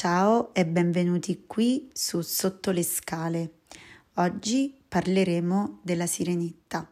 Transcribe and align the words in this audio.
Ciao 0.00 0.54
e 0.54 0.64
benvenuti 0.64 1.42
qui 1.44 1.90
su 1.92 2.20
Sotto 2.20 2.70
le 2.70 2.84
scale. 2.84 3.54
Oggi 4.14 4.72
parleremo 4.86 5.80
della 5.82 6.06
sirenetta. 6.06 6.88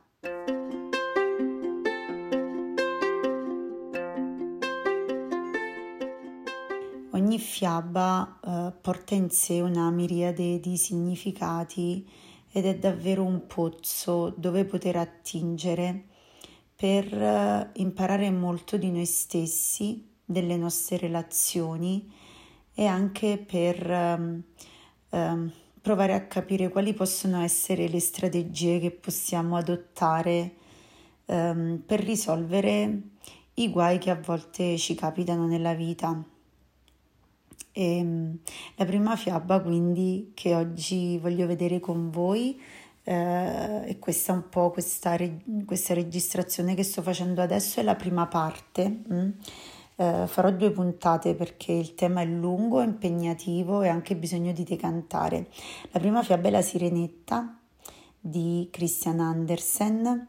Ogni 7.13 7.39
fiaba 7.39 8.41
eh, 8.43 8.73
porta 8.81 9.15
in 9.15 9.31
sé 9.31 9.61
una 9.61 9.89
miriade 9.91 10.59
di 10.59 10.77
significati 10.77 12.05
ed 12.51 12.67
è 12.67 12.77
davvero 12.77 13.23
un 13.23 13.47
pozzo 13.47 14.35
dove 14.37 14.65
poter 14.65 14.97
attingere 14.97 16.07
per 16.75 17.05
eh, 17.15 17.71
imparare 17.75 18.33
molto 18.33 18.77
di 18.77 18.91
noi 18.91 19.07
stessi, 19.07 20.05
delle 20.25 20.57
nostre 20.57 20.97
relazioni 20.97 22.25
e 22.79 22.85
anche 22.85 23.39
per 23.39 23.91
um, 23.91 24.43
um, 25.11 25.53
provare 25.81 26.13
a 26.13 26.27
capire 26.27 26.69
quali 26.69 26.93
possono 26.93 27.41
essere 27.41 27.89
le 27.89 28.01
strategie 28.01 28.79
che 28.79 28.91
possiamo 28.91 29.57
adottare 29.57 30.57
um, 31.25 31.83
per 31.85 32.01
risolvere 32.01 33.01
i 33.55 33.71
guai 33.71 33.97
che 33.97 34.11
a 34.11 34.21
volte 34.23 34.77
ci 34.77 34.95
capitano 34.95 35.47
nella 35.47 35.73
vita. 35.73 36.23
E, 37.73 38.07
la 38.75 38.85
prima 38.85 39.17
fiaba 39.17 39.61
quindi 39.61 40.33
che 40.35 40.55
oggi 40.55 41.17
voglio 41.17 41.47
vedere 41.47 41.81
con 41.81 42.11
voi 42.11 42.61
eh, 43.05 43.83
e 43.87 43.99
questa 43.99 44.33
un 44.33 44.49
po' 44.51 44.71
questa, 44.71 45.17
questa, 45.65 45.95
registrazione 45.95 46.75
che 46.75 46.83
sto 46.83 47.01
facendo 47.01 47.41
adesso 47.41 47.81
è 47.81 47.83
la 47.83 47.95
prima 47.95 48.27
parte. 48.27 49.03
Mm? 49.11 49.31
Eh, 49.99 50.27
farò 50.27 50.51
due 50.51 50.71
puntate 50.73 51.35
perché 51.35 51.73
il 51.73 51.95
tema 51.95 52.21
è 52.21 52.27
lungo, 52.27 52.83
impegnativo 52.83 53.81
e 53.81 53.89
anche 53.89 54.15
bisogno 54.15 54.53
di 54.53 54.63
decantare. 54.63 55.49
La 55.91 56.01
prima 56.01 56.23
fiaba 56.23 56.49
è 56.49 56.51
La 56.51 56.61
Sirenetta 56.61 57.59
di 58.21 58.69
Christian 58.71 59.21
Andersen 59.21 60.29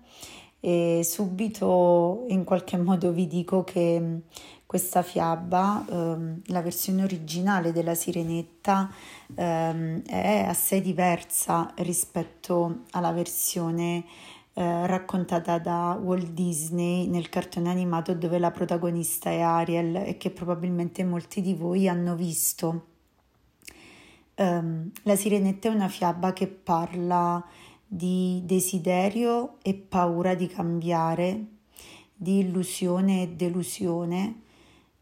e 0.61 1.02
subito 1.03 2.25
in 2.30 2.45
qualche 2.45 2.77
modo 2.81 3.11
vi 3.11 3.27
dico 3.27 3.66
che 3.66 4.00
mm, 4.00 4.17
questa 4.66 5.02
fiaba, 5.02 5.86
ehm, 5.89 6.42
la 6.45 6.61
versione 6.61 7.03
originale 7.03 7.72
della 7.73 7.95
Sirenetta, 7.95 8.89
ehm, 9.36 10.03
è 10.03 10.45
assai 10.47 10.81
diversa 10.81 11.73
rispetto 11.77 12.83
alla 12.92 13.11
versione 13.11 14.05
eh, 14.59 14.88
raccontata 14.88 15.59
da 15.59 16.00
Walt 16.02 16.31
Disney 16.31 17.05
nel 17.05 17.30
cartone 17.30 17.69
animato 17.69 18.16
dove 18.16 18.39
la 18.39 18.50
protagonista 18.50 19.30
è 19.30 19.39
Ariel 19.39 19.97
e 19.97 20.17
che 20.17 20.31
probabilmente 20.31 21.03
molti 21.03 21.41
di 21.41 21.53
voi 21.53 21.88
hanno 21.88 22.16
visto. 22.16 22.86
Um, 24.33 24.89
la 25.03 25.16
Sirenetta 25.16 25.69
è 25.69 25.72
una 25.72 25.88
fiaba 25.88 26.33
che 26.33 26.47
parla 26.47 27.45
di 27.86 28.41
desiderio 28.45 29.58
e 29.61 29.75
paura 29.75 30.33
di 30.33 30.47
cambiare, 30.47 31.45
di 32.16 32.39
illusione 32.39 33.21
e 33.21 33.27
delusione 33.36 34.42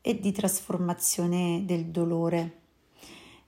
e 0.02 0.19
di 0.19 0.34
trasformazione 0.34 1.64
del 1.64 1.86
dolore 1.86 2.58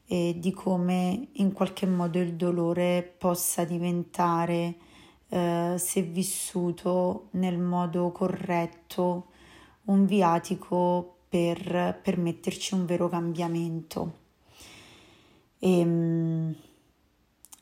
e 0.06 0.38
di 0.40 0.54
come 0.54 1.28
in 1.34 1.52
qualche 1.52 1.86
modo 1.86 2.18
il 2.18 2.36
dolore 2.36 3.14
possa 3.18 3.66
diventare 3.66 4.87
eh, 5.30 5.76
se 5.78 6.02
vissuto 6.02 7.28
nel 7.32 7.58
modo 7.58 8.12
corretto, 8.12 9.28
un 9.86 10.06
viatico 10.06 11.18
per 11.30 12.00
permetterci 12.02 12.74
un 12.74 12.86
vero 12.86 13.10
cambiamento. 13.10 14.26
E, 15.60 15.82
um, 15.82 16.56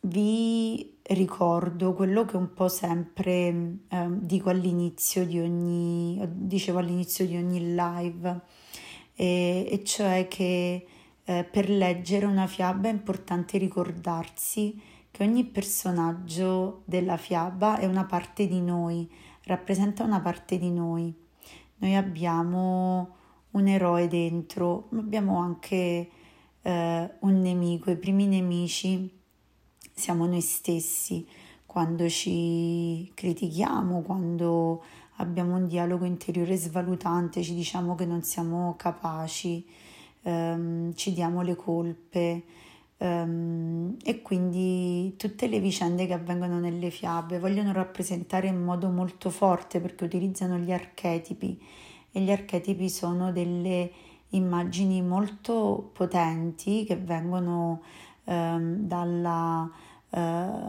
vi 0.01 0.97
ricordo 1.01 1.93
quello 1.93 2.25
che 2.25 2.37
un 2.37 2.53
po' 2.53 2.67
sempre 2.67 3.77
eh, 3.87 4.07
dico 4.09 4.49
all'inizio 4.49 5.25
di 5.25 5.39
ogni, 5.39 6.19
dicevo 6.31 6.79
all'inizio 6.79 7.25
di 7.25 7.37
ogni 7.37 7.75
live, 7.75 8.41
e, 9.15 9.67
e 9.69 9.83
cioè 9.83 10.27
che 10.27 10.85
eh, 11.23 11.43
per 11.43 11.69
leggere 11.69 12.25
una 12.25 12.47
fiaba 12.47 12.87
è 12.87 12.91
importante 12.91 13.57
ricordarsi 13.57 14.79
che 15.15 15.23
ogni 15.23 15.45
personaggio 15.45 16.81
della 16.83 17.15
fiaba 17.15 17.79
è 17.79 17.85
una 17.85 18.03
parte 18.03 18.47
di 18.47 18.59
noi, 18.59 19.09
rappresenta 19.43 20.03
una 20.03 20.19
parte 20.19 20.57
di 20.57 20.69
noi. 20.69 21.15
Noi 21.77 21.95
abbiamo 21.95 23.15
un 23.51 23.65
eroe 23.65 24.09
dentro, 24.09 24.87
ma 24.89 24.99
abbiamo 24.99 25.37
anche 25.37 26.09
eh, 26.61 27.11
un 27.17 27.39
nemico, 27.39 27.91
i 27.91 27.95
primi 27.95 28.27
nemici 28.27 29.09
siamo 29.93 30.25
noi 30.25 30.41
stessi 30.41 31.25
quando 31.65 32.09
ci 32.09 33.09
critichiamo, 33.13 34.01
quando 34.01 34.83
abbiamo 35.15 35.55
un 35.55 35.67
dialogo 35.67 36.03
interiore 36.03 36.57
svalutante, 36.57 37.41
ci 37.41 37.55
diciamo 37.55 37.95
che 37.95 38.05
non 38.05 38.21
siamo 38.21 38.75
capaci, 38.77 39.65
ehm, 40.23 40.93
ci 40.93 41.13
diamo 41.13 41.41
le 41.41 41.55
colpe, 41.55 42.43
Um, 42.97 43.97
e 44.03 44.21
quindi 44.21 45.15
tutte 45.17 45.47
le 45.47 45.59
vicende 45.59 46.07
che 46.07 46.13
avvengono 46.13 46.59
nelle 46.59 46.89
fiabe 46.89 47.39
vogliono 47.39 47.73
rappresentare 47.73 48.47
in 48.47 48.63
modo 48.63 48.87
molto 48.87 49.29
forte 49.29 49.81
perché 49.81 50.05
utilizzano 50.05 50.57
gli 50.57 50.71
archetipi. 50.71 51.61
E 52.11 52.19
gli 52.21 52.31
archetipi 52.31 52.89
sono 52.89 53.31
delle 53.33 53.91
immagini 54.29 55.01
molto 55.01 55.89
potenti 55.93 56.85
che 56.85 56.95
vengono 56.95 57.81
um, 58.23 58.77
dalla, 58.77 59.63
uh, 59.63 60.17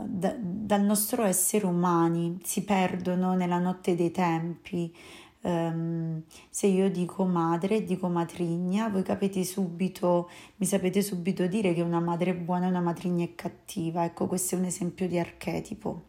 da, 0.06 0.34
dal 0.36 0.82
nostro 0.82 1.22
essere 1.22 1.66
umani, 1.66 2.40
si 2.42 2.64
perdono 2.64 3.34
nella 3.34 3.58
notte 3.58 3.94
dei 3.94 4.10
tempi 4.10 4.92
um, 5.46 6.22
se 6.50 6.66
io 6.66 6.90
dico 6.90 7.24
madre, 7.24 7.84
dico 7.84 8.08
matrigna, 8.08 8.88
voi 8.88 9.02
capite 9.02 9.44
subito, 9.44 10.28
mi 10.56 10.66
sapete 10.66 11.02
subito 11.02 11.46
dire 11.46 11.72
che 11.72 11.80
una 11.80 12.00
madre 12.00 12.32
è 12.32 12.34
buona 12.34 12.66
e 12.66 12.68
una 12.68 12.80
matrigna 12.80 13.24
è 13.24 13.34
cattiva. 13.34 14.04
Ecco, 14.04 14.26
questo 14.26 14.56
è 14.56 14.58
un 14.58 14.64
esempio 14.64 15.06
di 15.08 15.18
archetipo. 15.18 16.02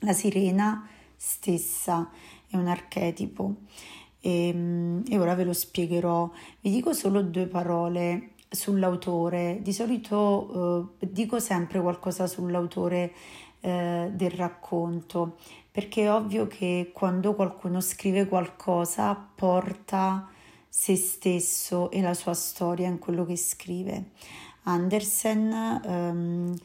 La 0.00 0.12
sirena 0.12 0.88
stessa 1.16 2.08
è 2.48 2.56
un 2.56 2.68
archetipo 2.68 3.56
e, 4.20 4.48
ehm, 4.48 5.02
e 5.08 5.18
ora 5.18 5.34
ve 5.34 5.44
lo 5.44 5.52
spiegherò. 5.52 6.30
Vi 6.60 6.70
dico 6.70 6.92
solo 6.92 7.22
due 7.22 7.46
parole 7.46 8.30
sull'autore. 8.48 9.58
Di 9.60 9.72
solito 9.72 10.94
eh, 11.00 11.08
dico 11.08 11.40
sempre 11.40 11.80
qualcosa 11.80 12.26
sull'autore 12.26 13.12
eh, 13.60 14.10
del 14.12 14.30
racconto 14.30 15.36
perché 15.78 16.02
è 16.02 16.12
ovvio 16.12 16.48
che 16.48 16.90
quando 16.92 17.36
qualcuno 17.36 17.80
scrive 17.80 18.26
qualcosa 18.26 19.14
porta 19.14 20.28
se 20.68 20.96
stesso 20.96 21.88
e 21.92 22.00
la 22.00 22.14
sua 22.14 22.34
storia 22.34 22.88
in 22.88 22.98
quello 22.98 23.24
che 23.24 23.36
scrive. 23.36 24.06
Andersen 24.64 25.80
um, 25.84 26.56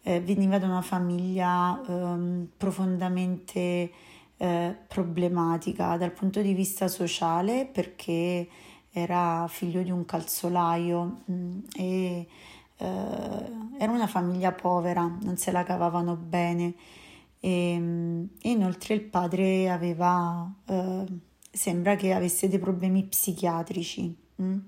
eh, 0.00 0.20
veniva 0.22 0.56
da 0.58 0.68
una 0.68 0.80
famiglia 0.80 1.82
um, 1.86 2.48
profondamente 2.56 3.92
eh, 4.38 4.76
problematica 4.88 5.98
dal 5.98 6.12
punto 6.12 6.40
di 6.40 6.54
vista 6.54 6.88
sociale 6.88 7.68
perché 7.70 8.48
era 8.90 9.44
figlio 9.50 9.82
di 9.82 9.90
un 9.90 10.06
calzolaio 10.06 11.20
mh, 11.26 11.34
mm, 11.34 11.58
e 11.76 12.26
eh, 12.78 12.86
era 13.78 13.92
una 13.92 14.06
famiglia 14.06 14.52
povera, 14.52 15.02
non 15.20 15.36
se 15.36 15.50
la 15.50 15.62
cavavano 15.62 16.16
bene 16.16 16.72
e, 17.44 17.72
ehm, 17.72 18.28
e 18.40 18.50
inoltre 18.50 18.94
il 18.94 19.02
padre 19.02 19.68
aveva, 19.68 20.50
eh, 20.64 21.04
sembra 21.50 21.96
che 21.96 22.12
avesse 22.12 22.48
dei 22.48 22.60
problemi 22.60 23.04
psichiatrici. 23.04 24.16
Mm? 24.40 24.58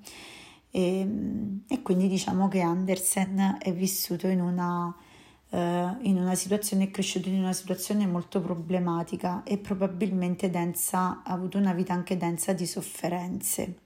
E, 0.70 0.98
ehm, 0.98 1.62
e, 1.68 1.82
quindi 1.82 2.08
diciamo 2.08 2.48
che 2.48 2.60
Andersen 2.60 3.59
è 3.60 3.72
vissuto 3.72 4.26
in 4.26 4.41
una, 4.41 4.86
uh, 5.50 5.56
in 6.03 6.18
una 6.18 6.34
situazione, 6.34 6.84
è 6.84 6.91
cresciuto 6.91 7.28
in 7.28 7.38
una 7.38 7.53
situazione 7.53 8.06
molto 8.06 8.41
problematica 8.41 9.44
e 9.44 9.59
probabilmente 9.59 10.50
densa, 10.50 11.22
ha 11.22 11.32
avuto 11.32 11.59
una 11.59 11.72
vita 11.72 11.92
anche 11.92 12.16
densa 12.16 12.53
di 12.53 12.66
sofferenze. 12.66 13.78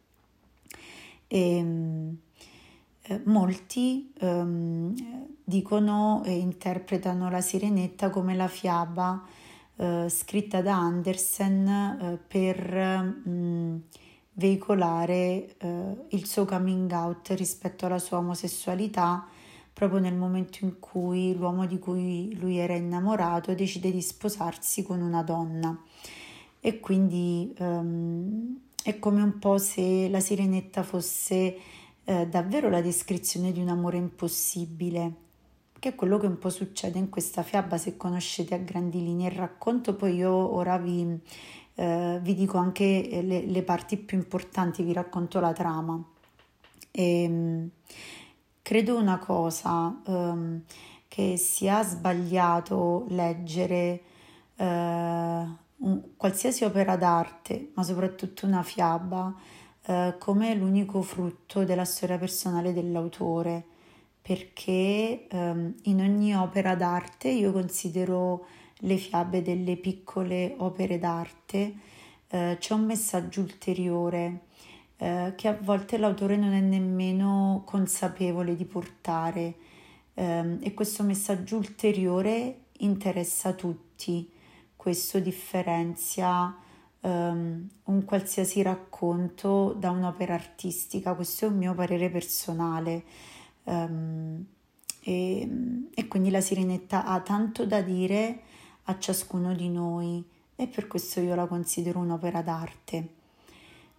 E, 1.28 1.56
ehm, 1.56 2.18
eh, 3.08 3.20
molti 3.24 4.12
um, 4.20 4.94
dicono 5.42 6.22
e 6.26 6.36
interpretano 6.36 7.30
la 7.30 7.40
sirenetta 7.40 8.10
come 8.10 8.34
la 8.34 8.48
fiaba 8.48 9.24
uh, 9.76 10.08
scritta 10.08 10.60
da 10.60 10.76
Andersen 10.76 11.98
uh, 11.98 12.18
per 12.28 13.10
um, 13.24 13.80
veicolare 14.34 15.56
uh, 15.62 16.04
il 16.10 16.26
suo 16.26 16.44
coming 16.44 16.90
out 16.92 17.28
rispetto 17.30 17.86
alla 17.86 17.98
sua 17.98 18.18
omosessualità 18.18 19.26
proprio 19.72 20.00
nel 20.00 20.14
momento 20.14 20.58
in 20.62 20.78
cui 20.78 21.34
l'uomo 21.34 21.64
di 21.64 21.78
cui 21.78 22.36
lui 22.38 22.58
era 22.58 22.74
innamorato 22.74 23.54
decide 23.54 23.90
di 23.90 24.02
sposarsi 24.02 24.82
con 24.82 25.00
una 25.00 25.22
donna. 25.22 25.80
E 26.60 26.80
quindi 26.80 27.54
um, 27.60 28.58
è 28.82 28.98
come 28.98 29.22
un 29.22 29.38
po' 29.38 29.56
se 29.56 30.08
la 30.10 30.20
sirenetta 30.20 30.82
fosse 30.82 31.56
eh, 32.08 32.26
davvero 32.26 32.70
la 32.70 32.80
descrizione 32.80 33.52
di 33.52 33.60
un 33.60 33.68
amore 33.68 33.98
impossibile, 33.98 35.12
che 35.78 35.90
è 35.90 35.94
quello 35.94 36.16
che 36.16 36.24
un 36.24 36.38
po' 36.38 36.48
succede 36.48 36.98
in 36.98 37.10
questa 37.10 37.42
fiaba, 37.42 37.76
se 37.76 37.98
conoscete 37.98 38.54
a 38.54 38.58
grandi 38.58 39.04
linee 39.04 39.28
il 39.28 39.36
racconto, 39.36 39.94
poi 39.94 40.14
io 40.14 40.32
ora 40.32 40.78
vi, 40.78 41.20
eh, 41.74 42.18
vi 42.22 42.34
dico 42.34 42.56
anche 42.56 43.20
le, 43.22 43.42
le, 43.44 43.62
parti 43.62 43.98
più 43.98 44.16
importanti, 44.16 44.82
vi 44.82 44.94
racconto 44.94 45.38
la 45.38 45.52
trama. 45.52 46.02
E, 46.90 47.22
ehm, 47.22 47.70
credo 48.62 48.96
una 48.96 49.18
cosa, 49.18 50.00
um, 50.06 50.62
che 51.08 51.36
sia 51.36 51.82
sbagliato 51.82 53.04
leggere 53.08 54.02
uh, 54.56 54.64
un, 54.64 56.02
qualsiasi 56.16 56.64
opera 56.64 56.96
d'arte, 56.96 57.72
ma 57.74 57.82
soprattutto 57.82 58.46
una 58.46 58.62
fiaba, 58.62 59.34
uh, 59.88 60.16
come 60.18 60.54
l'unico 60.54 61.02
frutto 61.02 61.64
della 61.64 61.84
storia 61.84 62.16
personale 62.16 62.72
dell'autore, 62.72 63.64
perché 64.22 65.26
um, 65.32 65.74
in 65.82 66.00
ogni 66.00 66.34
opera 66.34 66.74
d'arte 66.74 67.28
io 67.28 67.52
considero 67.52 68.46
le 68.82 68.96
fiabe 68.96 69.42
delle 69.42 69.76
piccole 69.76 70.54
opere 70.58 70.98
d'arte, 70.98 71.74
uh, 72.30 72.56
c'è 72.56 72.74
un 72.74 72.84
messaggio 72.84 73.40
ulteriore 73.40 74.46
eh, 75.00 75.34
che 75.36 75.46
a 75.46 75.56
volte 75.60 75.96
l'autore 75.96 76.36
non 76.36 76.52
è 76.52 76.60
nemmeno 76.60 77.62
consapevole 77.64 78.56
di 78.56 78.64
portare 78.64 79.54
eh, 80.14 80.56
e 80.60 80.74
questo 80.74 81.04
messaggio 81.04 81.56
ulteriore 81.56 82.62
interessa 82.78 83.52
tutti, 83.52 84.28
questo 84.74 85.20
differenzia 85.20 86.52
um, 87.00 87.68
un 87.84 88.04
qualsiasi 88.04 88.62
racconto 88.62 89.74
da 89.78 89.90
un'opera 89.90 90.34
artistica, 90.34 91.14
questo 91.14 91.46
è 91.46 91.48
un 91.48 91.56
mio 91.56 91.74
parere 91.74 92.10
personale. 92.10 93.04
Um, 93.64 94.44
e, 95.00 95.48
e 95.94 96.08
quindi 96.08 96.30
la 96.30 96.40
sirenetta 96.40 97.04
ha 97.04 97.20
tanto 97.20 97.64
da 97.64 97.80
dire 97.80 98.40
a 98.84 98.98
ciascuno 98.98 99.54
di 99.54 99.68
noi 99.68 100.22
e 100.56 100.66
per 100.66 100.86
questo 100.86 101.20
io 101.20 101.34
la 101.34 101.46
considero 101.46 102.00
un'opera 102.00 102.42
d'arte. 102.42 103.08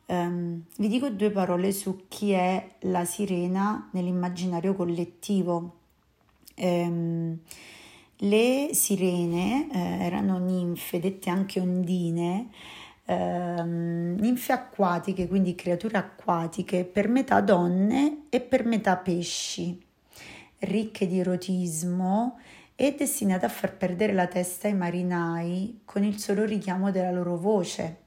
Um, 0.07 0.63
vi 0.77 0.87
dico 0.87 1.09
due 1.09 1.29
parole 1.29 1.71
su 1.71 2.05
chi 2.07 2.31
è 2.31 2.75
la 2.81 3.05
sirena 3.05 3.89
nell'immaginario 3.91 4.73
collettivo. 4.73 5.77
Um, 6.57 7.39
le 8.23 8.69
sirene 8.73 9.69
eh, 9.71 10.03
erano 10.03 10.39
ninfe, 10.39 10.99
dette 10.99 11.29
anche 11.29 11.59
ondine, 11.59 12.49
ehm, 13.09 14.15
ninfe 14.19 14.53
acquatiche, 14.53 15.27
quindi 15.27 15.55
creature 15.55 15.97
acquatiche, 15.97 16.85
per 16.85 17.07
metà 17.07 17.41
donne 17.41 18.25
e 18.29 18.39
per 18.39 18.65
metà 18.65 18.97
pesci, 18.97 19.81
ricche 20.59 21.07
di 21.07 21.19
erotismo 21.19 22.39
e 22.75 22.95
destinate 22.97 23.45
a 23.45 23.49
far 23.49 23.75
perdere 23.75 24.13
la 24.13 24.27
testa 24.27 24.67
ai 24.67 24.75
marinai 24.75 25.81
con 25.85 26.03
il 26.03 26.19
solo 26.19 26.45
richiamo 26.45 26.91
della 26.91 27.11
loro 27.11 27.35
voce. 27.37 27.97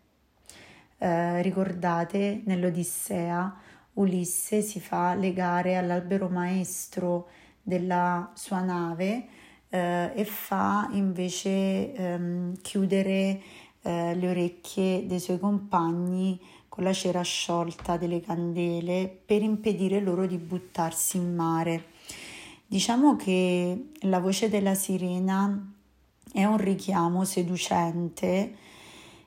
Eh, 0.98 1.42
ricordate 1.42 2.42
nell'Odissea 2.44 3.54
Ulisse 3.94 4.62
si 4.62 4.80
fa 4.80 5.14
legare 5.14 5.76
all'albero 5.76 6.28
maestro 6.28 7.28
della 7.60 8.30
sua 8.34 8.60
nave 8.60 9.26
eh, 9.68 10.12
e 10.14 10.24
fa 10.24 10.88
invece 10.92 11.92
ehm, 11.92 12.54
chiudere 12.62 13.40
eh, 13.82 14.14
le 14.14 14.28
orecchie 14.28 15.06
dei 15.06 15.20
suoi 15.20 15.38
compagni 15.38 16.40
con 16.68 16.84
la 16.84 16.92
cera 16.92 17.22
sciolta 17.22 17.96
delle 17.96 18.20
candele 18.20 19.14
per 19.24 19.42
impedire 19.42 20.00
loro 20.00 20.26
di 20.26 20.38
buttarsi 20.38 21.18
in 21.18 21.34
mare. 21.34 21.90
Diciamo 22.66 23.16
che 23.16 23.90
la 24.00 24.20
voce 24.20 24.48
della 24.48 24.74
sirena 24.74 25.70
è 26.32 26.44
un 26.44 26.56
richiamo 26.56 27.24
seducente 27.24 28.56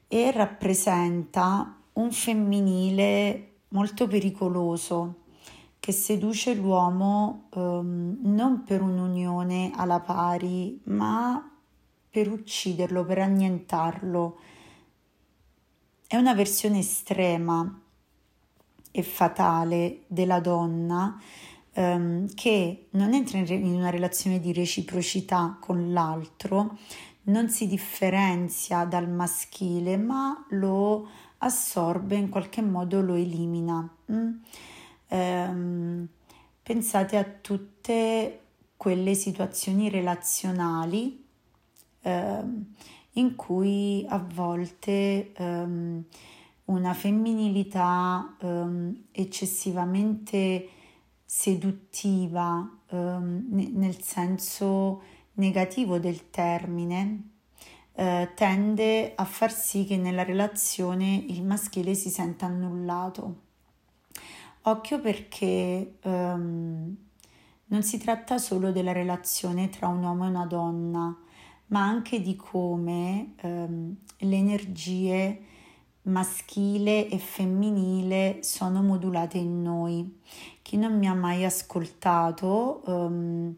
e 0.07 0.31
rappresenta 0.31 1.77
un 1.93 2.11
femminile 2.11 3.51
molto 3.69 4.07
pericoloso 4.07 5.17
che 5.79 5.91
seduce 5.91 6.55
l'uomo 6.55 7.49
um, 7.53 8.17
non 8.21 8.63
per 8.63 8.81
un'unione 8.81 9.71
alla 9.75 9.99
pari, 9.99 10.81
ma 10.85 11.54
per 12.15 12.31
ucciderlo, 12.31 13.03
per 13.03 13.19
annientarlo. 13.19 14.37
È 16.07 16.15
una 16.15 16.33
versione 16.33 16.79
estrema 16.79 17.81
e 18.89 19.03
fatale 19.03 20.03
della 20.07 20.39
donna 20.39 21.21
um, 21.73 22.33
che 22.33 22.87
non 22.91 23.13
entra 23.13 23.37
in 23.39 23.65
una 23.65 23.89
relazione 23.89 24.39
di 24.39 24.53
reciprocità 24.53 25.57
con 25.59 25.91
l'altro, 25.91 26.77
non 27.23 27.49
si 27.49 27.67
differenzia 27.67 28.85
dal 28.85 29.09
maschile, 29.09 29.97
ma 29.97 30.45
lo 30.51 31.09
assorbe, 31.39 32.15
in 32.15 32.29
qualche 32.29 32.61
modo 32.61 33.01
lo 33.01 33.15
elimina. 33.15 33.93
Mm? 34.09 34.31
Ehm, 35.09 36.07
pensate 36.63 37.17
a 37.17 37.25
tutte 37.25 38.39
quelle 38.77 39.15
situazioni 39.15 39.89
relazionali 39.89 41.23
ehm, 42.05 42.65
in 43.13 43.35
cui 43.35 44.05
a 44.07 44.17
volte 44.19 45.31
ehm, 45.33 46.03
una 46.65 46.93
femminilità 46.93 48.35
ehm, 48.39 49.05
eccessivamente 49.11 50.69
seduttiva 51.25 52.69
ehm, 52.89 53.45
nel 53.73 54.01
senso 54.01 55.01
negativo 55.33 55.97
del 55.99 56.29
termine 56.29 57.29
eh, 57.93 58.31
tende 58.35 59.13
a 59.15 59.25
far 59.25 59.51
sì 59.51 59.85
che 59.85 59.97
nella 59.97 60.23
relazione 60.23 61.15
il 61.27 61.43
maschile 61.43 61.95
si 61.95 62.09
senta 62.09 62.45
annullato. 62.45 63.43
Occhio 64.63 64.99
perché 64.99 65.97
ehm, 66.01 66.95
non 67.67 67.83
si 67.83 67.97
tratta 67.97 68.37
solo 68.37 68.71
della 68.71 68.91
relazione 68.91 69.69
tra 69.69 69.87
un 69.87 70.03
uomo 70.03 70.25
e 70.25 70.29
una 70.29 70.45
donna, 70.45 71.17
ma 71.67 71.83
anche 71.83 72.21
di 72.21 72.35
come 72.35 73.33
ehm, 73.41 73.95
le 74.17 74.35
energie 74.35 75.41
maschile 76.03 77.07
e 77.07 77.17
femminile 77.17 78.39
sono 78.41 78.81
modulate 78.81 79.37
in 79.37 79.61
noi. 79.61 80.19
Chi 80.61 80.77
non 80.77 80.97
mi 80.97 81.07
ha 81.07 81.13
mai 81.13 81.45
ascoltato 81.45 82.83
ehm, 82.85 83.55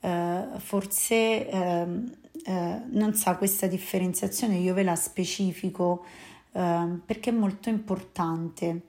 eh, 0.00 0.46
forse 0.56 1.48
ehm, 1.48 2.16
eh, 2.44 2.82
non 2.90 3.14
sa 3.14 3.36
questa 3.36 3.66
differenziazione, 3.66 4.56
io 4.56 4.74
ve 4.74 4.82
la 4.82 4.96
specifico 4.96 6.04
eh, 6.52 6.98
perché 7.04 7.30
è 7.30 7.34
molto 7.34 7.68
importante, 7.68 8.82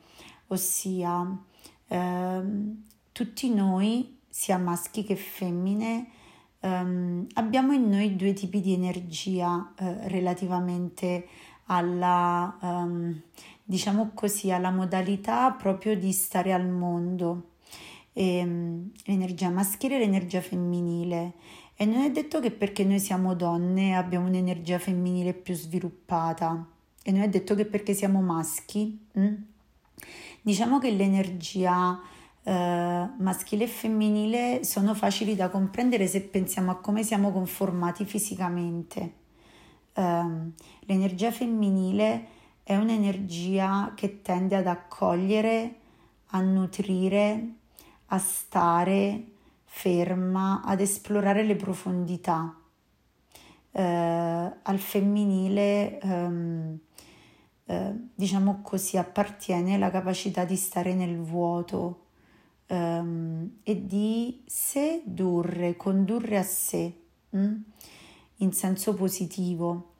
ossia 0.47 1.37
ehm, 1.87 2.83
tutti 3.11 3.53
noi, 3.53 4.19
sia 4.29 4.57
maschi 4.57 5.03
che 5.03 5.17
femmine, 5.17 6.07
ehm, 6.61 7.27
abbiamo 7.33 7.73
in 7.73 7.89
noi 7.89 8.15
due 8.15 8.33
tipi 8.33 8.61
di 8.61 8.73
energia 8.73 9.73
eh, 9.77 10.07
relativamente 10.07 11.27
alla, 11.65 12.57
ehm, 12.61 13.21
diciamo 13.63 14.11
così, 14.13 14.51
alla 14.51 14.71
modalità 14.71 15.51
proprio 15.51 15.95
di 15.97 16.11
stare 16.11 16.53
al 16.53 16.67
mondo 16.67 17.49
ehm, 18.13 18.91
l'energia 19.05 19.49
maschile 19.49 19.95
e 19.95 19.99
l'energia 19.99 20.41
femminile. 20.41 21.33
E 21.75 21.85
non 21.85 22.01
è 22.01 22.11
detto 22.11 22.39
che 22.39 22.51
perché 22.51 22.83
noi 22.83 22.99
siamo 22.99 23.33
donne 23.33 23.95
abbiamo 23.95 24.27
un'energia 24.27 24.77
femminile 24.77 25.33
più 25.33 25.55
sviluppata. 25.55 26.65
E 27.03 27.11
non 27.11 27.21
è 27.21 27.29
detto 27.29 27.55
che 27.55 27.65
perché 27.65 27.93
siamo 27.93 28.21
maschi. 28.21 28.99
Hm? 29.13 29.33
Diciamo 30.41 30.79
che 30.79 30.91
l'energia 30.91 31.99
eh, 32.43 33.09
maschile 33.17 33.65
e 33.65 33.67
femminile 33.67 34.63
sono 34.63 34.95
facili 34.95 35.35
da 35.35 35.49
comprendere 35.49 36.07
se 36.07 36.21
pensiamo 36.21 36.71
a 36.71 36.79
come 36.79 37.03
siamo 37.03 37.31
conformati 37.31 38.05
fisicamente. 38.05 39.13
Eh, 39.93 40.23
l'energia 40.81 41.31
femminile 41.31 42.27
è 42.63 42.75
un'energia 42.75 43.93
che 43.95 44.21
tende 44.21 44.55
ad 44.55 44.67
accogliere, 44.67 45.75
a 46.27 46.41
nutrire, 46.41 47.53
a 48.07 48.17
stare 48.17 49.25
ferma, 49.65 50.61
ad 50.63 50.79
esplorare 50.81 51.43
le 51.43 51.55
profondità. 51.55 52.55
Eh, 53.73 53.81
al 53.81 54.79
femminile, 54.79 55.99
ehm, 55.99 56.79
eh, 57.65 57.93
diciamo 58.15 58.61
così, 58.61 58.97
appartiene 58.97 59.77
la 59.77 59.89
capacità 59.89 60.43
di 60.43 60.55
stare 60.55 60.93
nel 60.93 61.17
vuoto 61.19 62.00
ehm, 62.71 63.57
e 63.63 63.85
di 63.85 64.43
sedurre, 64.45 65.75
condurre 65.75 66.37
a 66.37 66.43
sé 66.43 66.93
mh? 67.29 67.39
Mm, 67.39 67.55
in 68.37 68.53
senso 68.53 68.93
positivo. 68.93 69.93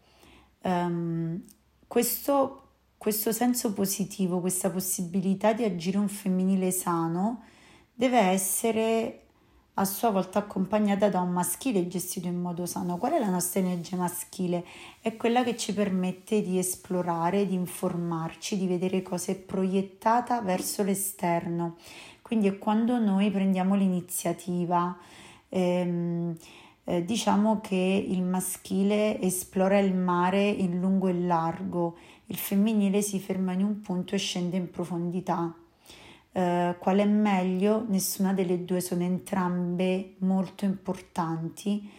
Um, 0.64 1.44
questo, 1.88 2.70
questo 2.98 3.32
senso 3.32 3.74
positivo, 3.74 4.40
questa 4.40 4.70
possibilità 4.72 5.54
di 5.54 5.64
agire 5.64 5.98
un 5.98 6.08
femminile 6.08 6.72
sano, 6.72 7.44
deve 7.94 8.20
essere 8.20 9.26
a 9.76 9.86
sua 9.86 10.10
volta 10.10 10.40
accompagnata 10.40 11.10
da 11.10 11.22
un 11.22 11.32
maschile 11.32 11.88
gestito 11.88 12.28
in 12.28 12.40
modo 12.40 12.66
sano. 12.66 12.98
Qual 12.98 13.14
è 13.14 13.20
la 13.20 13.30
nostra 13.30 13.62
energia 13.62 13.96
maschile? 13.96 14.66
È 15.00 15.16
quella 15.16 15.44
che 15.44 15.56
ci 15.56 15.74
permette 15.74 16.42
di 16.42 16.58
esplorare, 16.58 17.48
di 17.48 17.54
informarci, 17.54 18.58
di 18.58 18.68
vedere 18.68 19.02
cosa 19.02 19.32
è 19.32 19.36
proiettata 19.36 20.42
verso 20.42 20.84
l'esterno. 20.84 21.78
Quindi 22.22 22.48
è 22.48 22.58
quando 22.58 23.00
noi 23.00 23.32
prendiamo 23.32 23.76
l'iniziativa. 23.76 24.98
Ehm, 25.50 26.36
eh, 26.84 27.06
diciamo 27.06 27.62
che 27.62 28.06
il 28.08 28.24
maschile 28.24 29.20
esplora 29.22 29.80
il 29.80 29.94
mare 29.94 30.48
in 30.48 30.80
lungo 30.80 31.08
e 31.08 31.14
largo, 31.14 31.98
il 32.26 32.36
femminile 32.36 33.02
si 33.02 33.20
ferma 33.20 33.54
in 33.54 33.64
un 33.64 33.82
punto 33.82 34.16
e 34.16 34.18
scende 34.18 34.58
in 34.58 34.70
profondità. 34.70 35.54
Eh, 36.34 36.76
qual 36.80 36.98
è 37.00 37.06
meglio? 37.06 37.86
Nessuna 37.88 38.34
delle 38.34 38.64
due 38.64 38.80
sono 38.80 39.04
entrambe 39.04 40.16
molto 40.20 40.66
importanti 40.66 41.90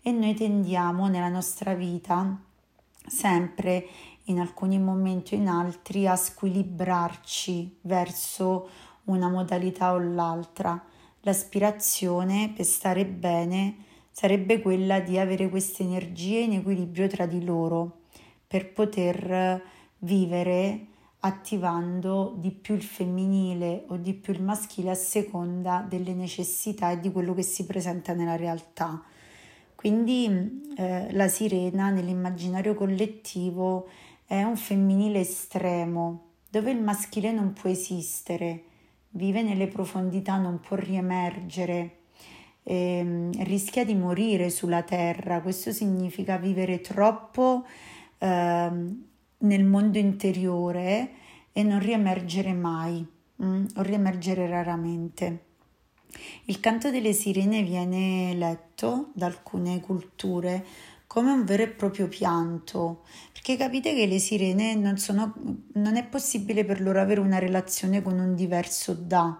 e 0.00 0.12
noi 0.12 0.34
tendiamo 0.34 1.08
nella 1.08 1.28
nostra 1.28 1.74
vita 1.74 2.38
sempre 3.06 3.86
in 4.24 4.38
alcuni 4.38 4.78
momenti 4.78 5.34
o 5.34 5.38
in 5.38 5.48
altri 5.48 6.06
a 6.06 6.14
squilibrarci 6.14 7.78
verso 7.82 8.68
una 9.04 9.28
modalità 9.28 9.92
o 9.92 9.98
l'altra. 9.98 10.80
L'aspirazione 11.22 12.52
per 12.54 12.64
stare 12.64 13.04
bene 13.04 13.84
sarebbe 14.12 14.60
quella 14.60 15.00
di 15.00 15.18
avere 15.18 15.48
queste 15.48 15.82
energie 15.82 16.38
in 16.38 16.52
equilibrio 16.52 17.08
tra 17.08 17.26
di 17.26 17.44
loro 17.44 18.02
per 18.46 18.72
poter 18.72 19.62
vivere 19.98 20.86
attivando 21.20 22.34
di 22.38 22.50
più 22.50 22.74
il 22.74 22.82
femminile 22.82 23.84
o 23.88 23.96
di 23.96 24.14
più 24.14 24.32
il 24.32 24.42
maschile 24.42 24.90
a 24.90 24.94
seconda 24.94 25.84
delle 25.86 26.14
necessità 26.14 26.90
e 26.90 27.00
di 27.00 27.12
quello 27.12 27.34
che 27.34 27.42
si 27.42 27.66
presenta 27.66 28.14
nella 28.14 28.36
realtà. 28.36 29.02
Quindi 29.74 30.62
eh, 30.76 31.12
la 31.12 31.28
sirena 31.28 31.90
nell'immaginario 31.90 32.74
collettivo 32.74 33.88
è 34.26 34.42
un 34.42 34.56
femminile 34.56 35.20
estremo 35.20 36.28
dove 36.50 36.70
il 36.70 36.82
maschile 36.82 37.32
non 37.32 37.52
può 37.52 37.70
esistere, 37.70 38.64
vive 39.10 39.42
nelle 39.42 39.68
profondità, 39.68 40.36
non 40.36 40.60
può 40.60 40.76
riemergere, 40.76 41.98
eh, 42.62 43.30
rischia 43.38 43.84
di 43.84 43.94
morire 43.94 44.50
sulla 44.50 44.82
terra. 44.82 45.40
Questo 45.40 45.72
significa 45.72 46.36
vivere 46.36 46.80
troppo 46.80 47.64
eh, 48.18 48.70
nel 49.40 49.64
mondo 49.64 49.98
interiore 49.98 51.10
e 51.52 51.62
non 51.62 51.80
riemergere 51.80 52.52
mai 52.52 53.04
mm, 53.42 53.64
o 53.76 53.82
riemergere 53.82 54.48
raramente. 54.48 55.44
Il 56.44 56.60
canto 56.60 56.90
delle 56.90 57.12
sirene 57.12 57.62
viene 57.62 58.34
letto 58.34 59.10
da 59.14 59.26
alcune 59.26 59.80
culture 59.80 60.64
come 61.06 61.32
un 61.32 61.44
vero 61.44 61.64
e 61.64 61.68
proprio 61.68 62.06
pianto, 62.06 63.02
perché 63.32 63.56
capite 63.56 63.94
che 63.94 64.06
le 64.06 64.20
sirene 64.20 64.76
non, 64.76 64.96
sono, 64.96 65.34
non 65.72 65.96
è 65.96 66.04
possibile 66.04 66.64
per 66.64 66.80
loro 66.80 67.00
avere 67.00 67.18
una 67.18 67.40
relazione 67.40 68.00
con 68.00 68.18
un 68.18 68.36
diverso 68.36 68.94
da, 68.94 69.36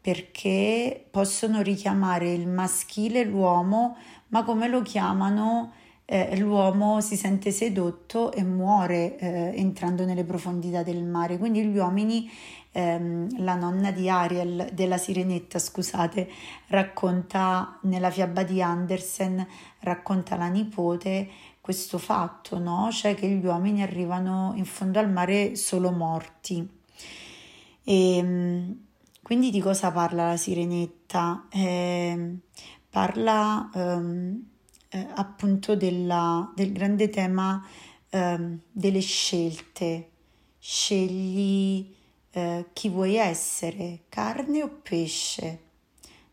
perché 0.00 1.04
possono 1.10 1.60
richiamare 1.60 2.32
il 2.32 2.46
maschile, 2.46 3.24
l'uomo, 3.24 3.96
ma 4.28 4.44
come 4.44 4.68
lo 4.68 4.82
chiamano 4.82 5.72
eh, 6.08 6.36
l'uomo 6.38 7.00
si 7.00 7.16
sente 7.16 7.50
sedotto 7.50 8.32
e 8.32 8.44
muore 8.44 9.18
eh, 9.18 9.52
entrando 9.56 10.04
nelle 10.04 10.22
profondità 10.22 10.84
del 10.84 11.02
mare. 11.04 11.36
Quindi 11.36 11.64
gli 11.64 11.76
uomini, 11.76 12.30
ehm, 12.70 13.42
la 13.42 13.56
nonna 13.56 13.90
di 13.90 14.08
Ariel, 14.08 14.70
della 14.72 14.98
sirenetta, 14.98 15.58
scusate, 15.58 16.28
racconta 16.68 17.78
nella 17.82 18.10
fiaba 18.10 18.44
di 18.44 18.62
Andersen, 18.62 19.44
racconta 19.80 20.36
la 20.36 20.46
nipote 20.46 21.28
questo 21.60 21.98
fatto, 21.98 22.58
no? 22.60 22.88
Cioè 22.92 23.16
che 23.16 23.26
gli 23.28 23.44
uomini 23.44 23.82
arrivano 23.82 24.52
in 24.54 24.64
fondo 24.64 25.00
al 25.00 25.10
mare 25.10 25.56
solo 25.56 25.90
morti. 25.90 26.68
E, 27.82 28.16
ehm, 28.16 28.78
quindi 29.22 29.50
di 29.50 29.60
cosa 29.60 29.90
parla 29.90 30.28
la 30.28 30.36
sirenetta? 30.36 31.46
Eh, 31.50 32.36
parla... 32.88 33.68
Um, 33.74 34.54
eh, 34.88 35.06
appunto 35.14 35.76
della, 35.76 36.52
del 36.54 36.72
grande 36.72 37.08
tema 37.08 37.66
eh, 38.10 38.58
delle 38.70 39.00
scelte. 39.00 40.10
Scegli 40.58 41.94
eh, 42.30 42.66
chi 42.72 42.88
vuoi 42.88 43.14
essere, 43.16 44.04
carne 44.08 44.62
o 44.62 44.68
pesce, 44.68 45.60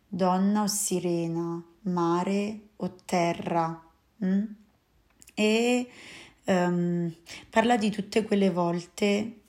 donna 0.08 0.64
o 0.64 0.68
sirena, 0.68 1.64
mare 1.82 2.60
o 2.78 2.96
terra. 3.06 3.82
Mm? 4.24 4.44
E 5.34 5.88
um, 6.46 7.14
parla 7.50 7.78
di 7.78 7.90
tutte 7.90 8.24
quelle 8.24 8.50
volte 8.50 9.40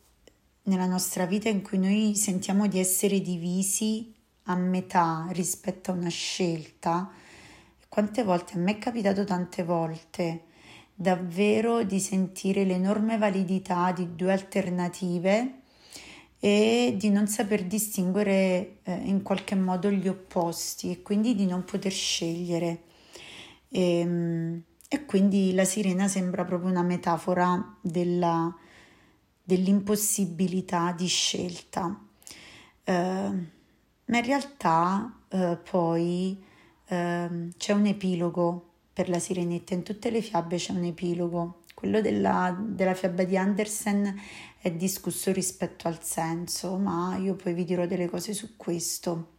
nella 0.64 0.86
nostra 0.86 1.26
vita 1.26 1.48
in 1.48 1.62
cui 1.62 1.78
noi 1.78 2.14
sentiamo 2.14 2.66
di 2.66 2.78
essere 2.78 3.20
divisi 3.20 4.14
a 4.44 4.54
metà 4.54 5.26
rispetto 5.30 5.90
a 5.90 5.94
una 5.94 6.08
scelta 6.08 7.10
quante 7.94 8.24
volte 8.24 8.54
a 8.54 8.58
me 8.58 8.72
è 8.72 8.78
capitato 8.78 9.22
tante 9.22 9.62
volte 9.62 10.46
davvero 10.92 11.84
di 11.84 12.00
sentire 12.00 12.64
l'enorme 12.64 13.18
validità 13.18 13.92
di 13.92 14.16
due 14.16 14.32
alternative 14.32 15.60
e 16.40 16.96
di 16.98 17.08
non 17.10 17.28
saper 17.28 17.62
distinguere 17.62 18.78
eh, 18.82 18.94
in 19.04 19.22
qualche 19.22 19.54
modo 19.54 19.92
gli 19.92 20.08
opposti 20.08 20.90
e 20.90 21.02
quindi 21.02 21.36
di 21.36 21.46
non 21.46 21.62
poter 21.62 21.92
scegliere. 21.92 22.82
E, 23.68 23.98
ehm, 24.00 24.62
e 24.88 25.04
quindi 25.04 25.54
la 25.54 25.64
sirena 25.64 26.08
sembra 26.08 26.44
proprio 26.44 26.70
una 26.70 26.82
metafora 26.82 27.76
della, 27.80 28.52
dell'impossibilità 29.40 30.90
di 30.90 31.06
scelta. 31.06 31.96
Eh, 32.82 32.92
ma 32.92 34.18
in 34.18 34.24
realtà 34.24 35.16
eh, 35.28 35.56
poi 35.58 36.52
Ehm, 36.88 37.52
c'è 37.56 37.72
un 37.72 37.86
epilogo 37.86 38.70
per 38.92 39.08
la 39.08 39.18
sirenetta, 39.18 39.74
in 39.74 39.82
tutte 39.82 40.10
le 40.10 40.22
fiabe 40.22 40.56
c'è 40.56 40.72
un 40.72 40.84
epilogo. 40.84 41.62
Quello 41.74 42.00
della, 42.00 42.56
della 42.58 42.94
fiaba 42.94 43.24
di 43.24 43.36
Andersen 43.36 44.20
è 44.58 44.70
discusso 44.70 45.32
rispetto 45.32 45.88
al 45.88 46.02
senso, 46.02 46.76
ma 46.76 47.16
io 47.16 47.34
poi 47.34 47.52
vi 47.52 47.64
dirò 47.64 47.86
delle 47.86 48.08
cose 48.08 48.32
su 48.32 48.56
questo. 48.56 49.32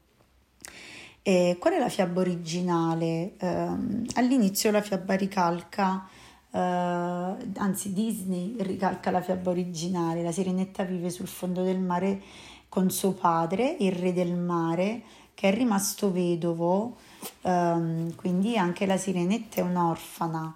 E 1.24 1.58
qual 1.60 1.74
è 1.74 1.80
la 1.80 1.90
fiaba 1.90 2.20
originale? 2.20 3.34
Um, 3.40 4.06
all'inizio 4.14 4.70
la 4.70 4.82
fiaba 4.82 5.16
ricalca, 5.16 6.08
uh, 6.52 6.58
anzi 6.58 7.94
Disney 7.94 8.56
ricalca 8.60 9.10
la 9.10 9.22
fiaba 9.22 9.50
originale, 9.50 10.22
la 10.22 10.32
sirenetta 10.32 10.84
vive 10.84 11.10
sul 11.10 11.28
fondo 11.28 11.64
del 11.64 11.80
mare 11.80 12.22
con 12.70 12.92
suo 12.92 13.14
padre, 13.14 13.76
il 13.80 13.94
re 13.94 14.14
del 14.14 14.36
mare, 14.36 15.02
che 15.34 15.50
è 15.50 15.54
rimasto 15.56 16.12
vedovo 16.12 16.98
um, 17.42 18.14
quindi 18.16 18.58
anche 18.58 18.86
la 18.86 18.98
sirenetta 18.98 19.62
è 19.62 19.64
un'orfana. 19.64 20.56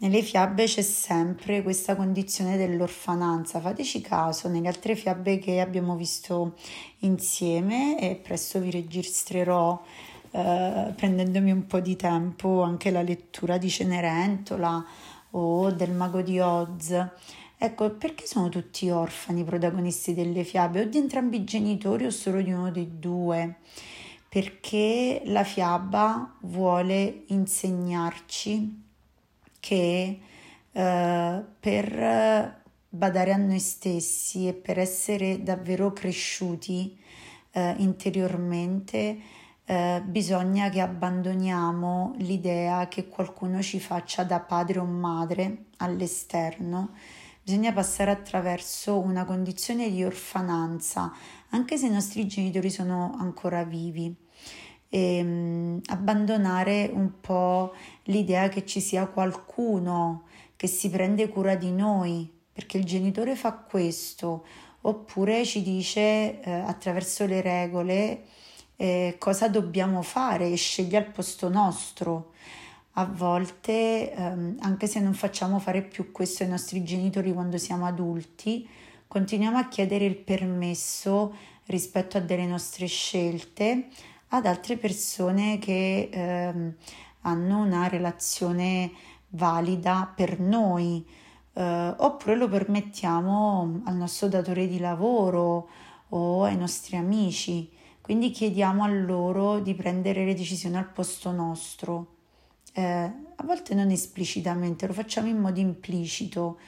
Nelle 0.00 0.22
fiabe 0.22 0.66
c'è 0.66 0.82
sempre 0.82 1.62
questa 1.62 1.96
condizione 1.96 2.56
dell'orfananza, 2.56 3.58
fateci 3.58 4.00
caso, 4.00 4.48
nelle 4.48 4.68
altre 4.68 4.94
fiabe 4.94 5.38
che 5.38 5.60
abbiamo 5.60 5.96
visto 5.96 6.54
insieme 7.00 7.98
e 8.00 8.14
presto 8.14 8.60
vi 8.60 8.70
registrerò 8.70 9.82
eh, 10.30 10.92
prendendomi 10.94 11.50
un 11.50 11.66
po' 11.66 11.80
di 11.80 11.96
tempo 11.96 12.62
anche 12.62 12.92
la 12.92 13.02
lettura 13.02 13.58
di 13.58 13.68
Cenerentola 13.68 14.84
o 15.30 15.70
del 15.72 15.90
Mago 15.90 16.22
di 16.22 16.38
Oz. 16.38 17.06
Ecco, 17.56 17.90
perché 17.90 18.24
sono 18.24 18.48
tutti 18.50 18.88
orfani 18.90 19.40
i 19.40 19.44
protagonisti 19.44 20.14
delle 20.14 20.44
fiabe, 20.44 20.82
o 20.82 20.84
di 20.84 20.98
entrambi 20.98 21.38
i 21.38 21.44
genitori 21.44 22.06
o 22.06 22.10
solo 22.10 22.40
di 22.40 22.52
uno 22.52 22.70
dei 22.70 23.00
due? 23.00 23.56
Perché 24.28 25.22
la 25.24 25.44
fiaba 25.44 26.36
vuole 26.42 27.24
insegnarci 27.28 28.82
che 29.58 30.20
eh, 30.70 31.44
per 31.60 32.56
badare 32.90 33.32
a 33.32 33.36
noi 33.36 33.58
stessi 33.58 34.48
e 34.48 34.54
per 34.54 34.78
essere 34.78 35.42
davvero 35.42 35.92
cresciuti 35.92 36.98
eh, 37.52 37.74
interiormente 37.78 39.18
eh, 39.64 40.02
bisogna 40.02 40.70
che 40.70 40.80
abbandoniamo 40.80 42.14
l'idea 42.18 42.88
che 42.88 43.08
qualcuno 43.08 43.60
ci 43.60 43.78
faccia 43.78 44.24
da 44.24 44.40
padre 44.40 44.78
o 44.78 44.84
madre 44.84 45.64
all'esterno 45.78 46.94
bisogna 47.48 47.72
passare 47.72 48.10
attraverso 48.10 48.98
una 48.98 49.24
condizione 49.24 49.90
di 49.90 50.04
orfananza, 50.04 51.10
anche 51.48 51.78
se 51.78 51.86
i 51.86 51.90
nostri 51.90 52.26
genitori 52.26 52.68
sono 52.68 53.16
ancora 53.18 53.64
vivi. 53.64 54.14
E, 54.90 55.20
um, 55.22 55.80
abbandonare 55.86 56.90
un 56.92 57.20
po' 57.22 57.72
l'idea 58.02 58.50
che 58.50 58.66
ci 58.66 58.80
sia 58.80 59.06
qualcuno 59.06 60.24
che 60.56 60.66
si 60.66 60.90
prende 60.90 61.30
cura 61.30 61.54
di 61.54 61.72
noi, 61.72 62.30
perché 62.52 62.76
il 62.76 62.84
genitore 62.84 63.34
fa 63.34 63.54
questo, 63.54 64.44
oppure 64.82 65.46
ci 65.46 65.62
dice 65.62 66.42
eh, 66.42 66.50
attraverso 66.50 67.24
le 67.24 67.40
regole 67.40 68.24
eh, 68.76 69.16
cosa 69.18 69.48
dobbiamo 69.48 70.02
fare 70.02 70.50
e 70.50 70.56
sceglie 70.56 70.98
al 70.98 71.06
posto 71.06 71.48
nostro. 71.48 72.32
A 72.98 73.04
volte, 73.04 74.12
ehm, 74.12 74.56
anche 74.58 74.88
se 74.88 74.98
non 74.98 75.14
facciamo 75.14 75.60
fare 75.60 75.82
più 75.82 76.10
questo 76.10 76.42
ai 76.42 76.48
nostri 76.48 76.82
genitori 76.82 77.32
quando 77.32 77.56
siamo 77.56 77.86
adulti, 77.86 78.68
continuiamo 79.06 79.56
a 79.56 79.68
chiedere 79.68 80.04
il 80.04 80.16
permesso 80.16 81.32
rispetto 81.66 82.16
a 82.18 82.20
delle 82.20 82.44
nostre 82.46 82.86
scelte 82.86 83.86
ad 84.30 84.46
altre 84.46 84.76
persone 84.76 85.60
che 85.60 86.08
ehm, 86.10 86.74
hanno 87.20 87.62
una 87.62 87.86
relazione 87.86 88.90
valida 89.28 90.12
per 90.12 90.40
noi, 90.40 91.06
eh, 91.52 91.94
oppure 91.98 92.34
lo 92.34 92.48
permettiamo 92.48 93.80
al 93.84 93.94
nostro 93.94 94.26
datore 94.26 94.66
di 94.66 94.80
lavoro 94.80 95.68
o 96.08 96.42
ai 96.42 96.56
nostri 96.56 96.96
amici. 96.96 97.70
Quindi 98.00 98.32
chiediamo 98.32 98.82
a 98.82 98.88
loro 98.88 99.60
di 99.60 99.74
prendere 99.74 100.24
le 100.24 100.34
decisioni 100.34 100.76
al 100.76 100.90
posto 100.90 101.30
nostro. 101.30 102.16
Eh, 102.72 102.82
a 102.82 103.44
volte 103.44 103.74
non 103.74 103.90
esplicitamente, 103.90 104.86
lo 104.86 104.92
facciamo 104.92 105.28
in 105.28 105.38
modo 105.38 105.60
implicito 105.60 106.58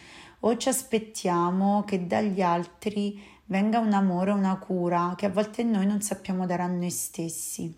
o 0.40 0.57
ci 0.57 0.69
aspettiamo 0.69 1.85
che 1.85 2.07
dagli 2.07 2.40
altri 2.40 3.21
venga 3.47 3.78
un 3.78 3.92
amore, 3.92 4.30
una 4.30 4.57
cura 4.57 5.14
che 5.16 5.26
a 5.26 5.30
volte 5.30 5.62
noi 5.62 5.87
non 5.87 6.00
sappiamo 6.00 6.47
dare 6.47 6.62
a 6.62 6.66
noi 6.66 6.90
stessi. 6.90 7.75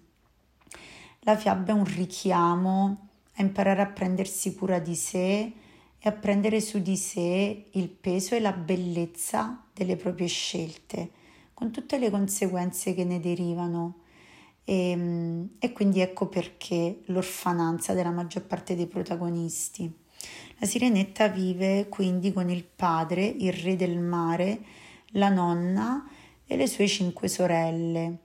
La 1.20 1.36
fiaba 1.36 1.72
è 1.72 1.74
un 1.74 1.84
richiamo 1.84 3.08
a 3.34 3.42
imparare 3.42 3.80
a 3.80 3.86
prendersi 3.86 4.54
cura 4.54 4.78
di 4.78 4.94
sé 4.94 5.52
e 5.98 6.08
a 6.08 6.12
prendere 6.12 6.60
su 6.60 6.80
di 6.80 6.96
sé 6.96 7.68
il 7.70 7.88
peso 7.88 8.34
e 8.34 8.40
la 8.40 8.52
bellezza 8.52 9.62
delle 9.72 9.96
proprie 9.96 10.26
scelte, 10.26 11.10
con 11.54 11.70
tutte 11.70 11.98
le 11.98 12.10
conseguenze 12.10 12.92
che 12.94 13.04
ne 13.04 13.20
derivano. 13.20 14.00
E, 14.64 14.90
ehm, 14.90 15.50
e 15.58 15.72
quindi 15.72 16.00
ecco 16.00 16.26
perché 16.26 17.00
l'orfananza 17.06 17.94
della 17.94 18.10
maggior 18.10 18.44
parte 18.44 18.76
dei 18.76 18.86
protagonisti. 18.86 19.90
La 20.58 20.66
sirenetta 20.66 21.28
vive 21.28 21.88
quindi 21.88 22.32
con 22.32 22.48
il 22.48 22.64
padre, 22.64 23.24
il 23.24 23.52
re 23.52 23.76
del 23.76 23.98
mare, 23.98 24.60
la 25.12 25.28
nonna 25.28 26.08
e 26.46 26.56
le 26.56 26.66
sue 26.66 26.86
cinque 26.86 27.28
sorelle. 27.28 28.18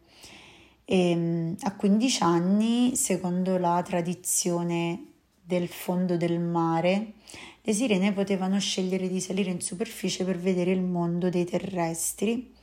E 0.86 1.10
ehm, 1.10 1.56
a 1.62 1.76
15 1.76 2.24
anni, 2.24 2.96
secondo 2.96 3.58
la 3.58 3.82
tradizione 3.82 5.06
del 5.42 5.68
fondo 5.68 6.18
del 6.18 6.40
mare, 6.40 7.14
le 7.62 7.74
sirene 7.74 8.14
potevano 8.14 8.60
scegliere 8.60 9.10
di 9.10 9.20
salire 9.20 9.52
in 9.52 9.60
superficie 9.62 10.24
per 10.24 10.38
vedere 10.38 10.72
il 10.72 10.82
mondo 10.82 11.30
dei 11.30 11.46
terrestri 11.46 12.54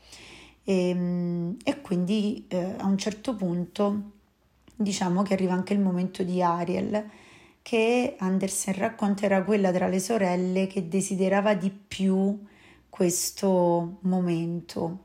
e, 0.65 0.89
ehm, 0.89 1.57
e 1.63 1.81
quindi 1.81 2.47
eh, 2.49 2.75
a 2.79 2.87
un 2.87 2.99
certo 2.99 3.37
punto 3.37 4.13
diciamo 4.77 5.23
che 5.23 5.35
arriva 5.35 5.53
anche 5.53 5.73
il 5.73 5.81
momento 5.81 6.23
di 6.23 6.43
Ariel 6.43 7.11
che 7.63 8.17
Andersen 8.19 8.75
racconta 8.75 9.25
era 9.25 9.43
quella 9.43 9.73
tra 9.73 9.89
le 9.89 9.99
sorelle 9.99 10.67
che 10.67 10.89
desiderava 10.89 11.55
di 11.55 11.71
più 11.71 12.45
questo 12.91 13.99
momento. 14.03 14.99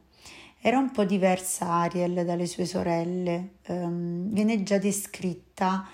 Era 0.60 0.78
un 0.78 0.92
po' 0.92 1.06
diversa 1.06 1.68
Ariel 1.68 2.26
dalle 2.26 2.46
sue 2.48 2.66
sorelle, 2.66 3.54
um, 3.68 4.30
viene 4.30 4.62
già 4.64 4.78
descritta 4.78 5.88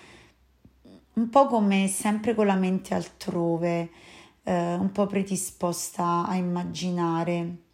un 1.14 1.30
po' 1.30 1.46
come 1.46 1.88
sempre 1.88 2.34
con 2.34 2.48
la 2.48 2.56
mente 2.56 2.96
altrove, 2.96 3.90
eh, 4.44 4.74
un 4.74 4.92
po' 4.92 5.06
predisposta 5.06 6.26
a 6.28 6.36
immaginare. 6.36 7.65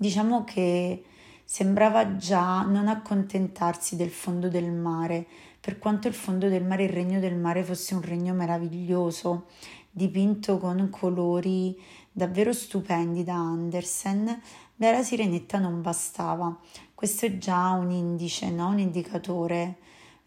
Diciamo 0.00 0.44
che 0.44 1.02
sembrava 1.44 2.14
già 2.14 2.62
non 2.62 2.86
accontentarsi 2.86 3.96
del 3.96 4.10
fondo 4.10 4.48
del 4.48 4.70
mare, 4.70 5.26
per 5.58 5.80
quanto 5.80 6.06
il 6.06 6.14
fondo 6.14 6.48
del 6.48 6.64
mare, 6.64 6.84
il 6.84 6.90
regno 6.90 7.18
del 7.18 7.34
mare 7.34 7.64
fosse 7.64 7.94
un 7.94 8.02
regno 8.02 8.32
meraviglioso, 8.32 9.46
dipinto 9.90 10.58
con 10.58 10.88
colori 10.88 11.76
davvero 12.12 12.52
stupendi 12.52 13.24
da 13.24 13.34
Andersen, 13.34 14.40
la 14.76 15.02
sirenetta 15.02 15.58
non 15.58 15.82
bastava. 15.82 16.56
Questo 16.94 17.26
è 17.26 17.36
già 17.38 17.70
un 17.70 17.90
indice, 17.90 18.50
no? 18.50 18.68
un 18.68 18.78
indicatore 18.78 19.78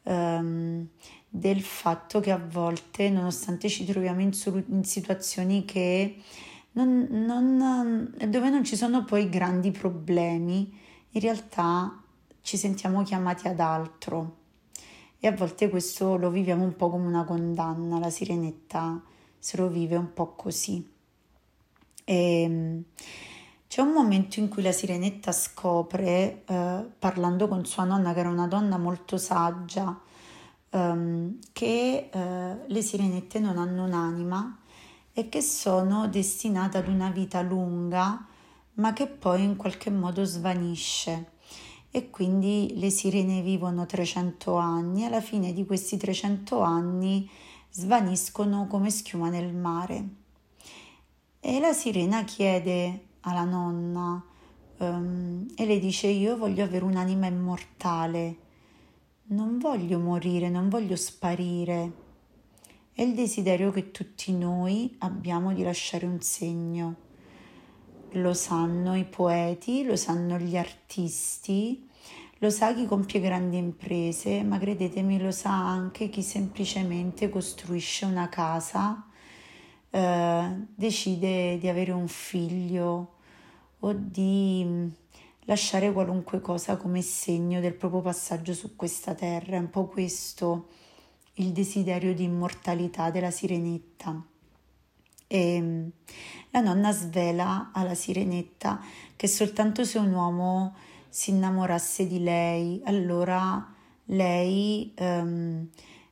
um, 0.03 0.85
del 1.29 1.61
fatto 1.61 2.19
che 2.19 2.31
a 2.31 2.45
volte, 2.45 3.09
nonostante 3.09 3.69
ci 3.69 3.85
troviamo 3.85 4.19
in, 4.19 4.31
in 4.67 4.83
situazioni 4.83 5.63
che 5.63 6.17
non, 6.73 7.07
non, 7.09 8.13
dove 8.27 8.49
non 8.49 8.63
ci 8.63 8.75
sono 8.75 9.03
poi 9.03 9.29
grandi 9.29 9.71
problemi, 9.71 10.73
in 11.09 11.21
realtà 11.21 12.01
ci 12.41 12.57
sentiamo 12.57 13.03
chiamati 13.03 13.47
ad 13.47 13.59
altro. 13.59 14.37
E 15.19 15.27
a 15.27 15.31
volte 15.31 15.69
questo 15.69 16.17
lo 16.17 16.29
viviamo 16.29 16.63
un 16.63 16.75
po' 16.75 16.89
come 16.89 17.07
una 17.07 17.25
condanna, 17.25 17.99
la 17.99 18.09
sirenetta 18.09 19.01
se 19.37 19.57
lo 19.57 19.67
vive 19.67 19.95
un 19.95 20.13
po' 20.13 20.33
così. 20.35 20.87
E 22.03 22.41
ehm, 22.41 22.83
c'è 23.67 23.81
un 23.81 23.91
momento 23.91 24.39
in 24.39 24.49
cui 24.49 24.63
la 24.63 24.71
sirenetta 24.71 25.31
scopre, 25.31 26.43
eh, 26.45 26.85
parlando 26.97 27.47
con 27.47 27.65
sua 27.65 27.83
nonna, 27.83 28.13
che 28.13 28.19
era 28.19 28.29
una 28.29 28.47
donna 28.47 28.77
molto 28.77 29.17
saggia, 29.17 29.99
ehm, 30.69 31.39
che 31.53 32.09
eh, 32.11 32.55
le 32.65 32.81
sirenette 32.81 33.39
non 33.39 33.57
hanno 33.57 33.85
un'anima 33.85 34.60
e 35.13 35.29
che 35.29 35.41
sono 35.41 36.07
destinate 36.07 36.77
ad 36.77 36.87
una 36.87 37.09
vita 37.09 37.41
lunga, 37.41 38.25
ma 38.75 38.93
che 38.93 39.07
poi 39.07 39.43
in 39.43 39.55
qualche 39.55 39.89
modo 39.89 40.23
svanisce. 40.23 41.31
E 41.91 42.09
quindi 42.09 42.73
le 42.75 42.89
sirene 42.89 43.41
vivono 43.41 43.85
300 43.85 44.55
anni, 44.55 45.03
alla 45.03 45.19
fine 45.19 45.51
di 45.51 45.65
questi 45.65 45.97
300 45.97 46.61
anni 46.61 47.29
svaniscono 47.69 48.67
come 48.67 48.89
schiuma 48.89 49.29
nel 49.29 49.53
mare. 49.53 50.07
E 51.39 51.59
la 51.59 51.73
sirena 51.73 52.23
chiede 52.23 53.07
alla 53.21 53.43
nonna 53.43 54.23
um, 54.77 55.47
e 55.55 55.65
le 55.65 55.79
dice 55.79 56.07
io 56.07 56.37
voglio 56.37 56.63
avere 56.63 56.85
un'anima 56.85 57.27
immortale, 57.27 58.37
non 59.31 59.57
voglio 59.57 59.99
morire, 59.99 60.49
non 60.49 60.69
voglio 60.69 60.95
sparire. 60.95 62.00
È 62.93 63.01
il 63.01 63.13
desiderio 63.15 63.71
che 63.71 63.91
tutti 63.91 64.33
noi 64.33 64.93
abbiamo 64.99 65.53
di 65.53 65.63
lasciare 65.63 66.05
un 66.05 66.21
segno. 66.21 66.95
Lo 68.11 68.33
sanno 68.33 68.97
i 68.97 69.05
poeti, 69.05 69.85
lo 69.85 69.95
sanno 69.95 70.37
gli 70.37 70.57
artisti, 70.57 71.87
lo 72.39 72.49
sa 72.49 72.73
chi 72.73 72.85
compie 72.85 73.21
grandi 73.21 73.55
imprese, 73.55 74.43
ma 74.43 74.59
credetemi 74.59 75.21
lo 75.21 75.31
sa 75.31 75.51
anche 75.51 76.09
chi 76.09 76.21
semplicemente 76.21 77.29
costruisce 77.29 78.03
una 78.03 78.27
casa 78.27 79.07
eh, 79.89 80.65
decide 80.75 81.57
di 81.59 81.69
avere 81.69 81.91
un 81.91 82.09
figlio 82.09 83.13
o 83.79 83.93
di 83.93 84.63
mm, 84.65 84.87
lasciare 85.45 85.93
qualunque 85.93 86.41
cosa 86.41 86.75
come 86.75 87.01
segno 87.01 87.61
del 87.61 87.73
proprio 87.73 88.01
passaggio 88.01 88.53
su 88.53 88.75
questa 88.75 89.13
terra. 89.13 89.55
È 89.55 89.59
un 89.59 89.69
po' 89.69 89.87
questo 89.87 90.67
il 91.41 91.51
desiderio 91.51 92.13
di 92.13 92.23
immortalità 92.23 93.09
della 93.09 93.31
sirenetta. 93.31 94.23
E 95.27 95.61
mm, 95.61 95.87
la 96.51 96.61
nonna 96.61 96.91
svela 96.91 97.71
alla 97.73 97.95
sirenetta 97.95 98.79
che 99.15 99.27
soltanto 99.27 99.83
se 99.83 99.97
un 99.97 100.13
uomo 100.13 100.75
si 101.09 101.31
innamorasse 101.31 102.07
di 102.07 102.21
lei, 102.21 102.81
allora 102.85 103.73
lei 104.05 104.93
um, 104.99 105.67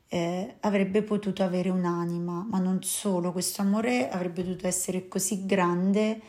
eh, 0.08 0.56
avrebbe 0.62 1.04
potuto 1.04 1.44
avere 1.44 1.70
un'anima, 1.70 2.48
ma 2.50 2.60
non 2.60 2.82
solo, 2.82 3.32
questo 3.32 3.62
amore 3.62 4.10
avrebbe 4.10 4.44
dovuto 4.44 4.68
essere 4.68 5.08
così 5.08 5.46
grande 5.46 6.22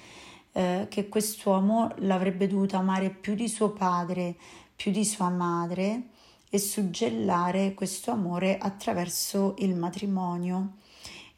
eh, 0.53 0.87
che 0.89 1.09
quest'uomo 1.09 1.95
l'avrebbe 1.99 2.47
dovuto 2.47 2.77
amare 2.77 3.11
più 3.11 3.35
di 3.35 3.49
suo 3.49 3.71
padre, 3.71 4.37
più 4.77 4.91
di 4.91 5.05
sua 5.05 5.29
madre 5.31 6.09
e 6.51 6.59
suggellare 6.59 7.75
questo 7.75 8.11
amore 8.11 8.59
attraverso 8.59 9.55
il 9.59 9.77
matrimonio, 9.77 10.75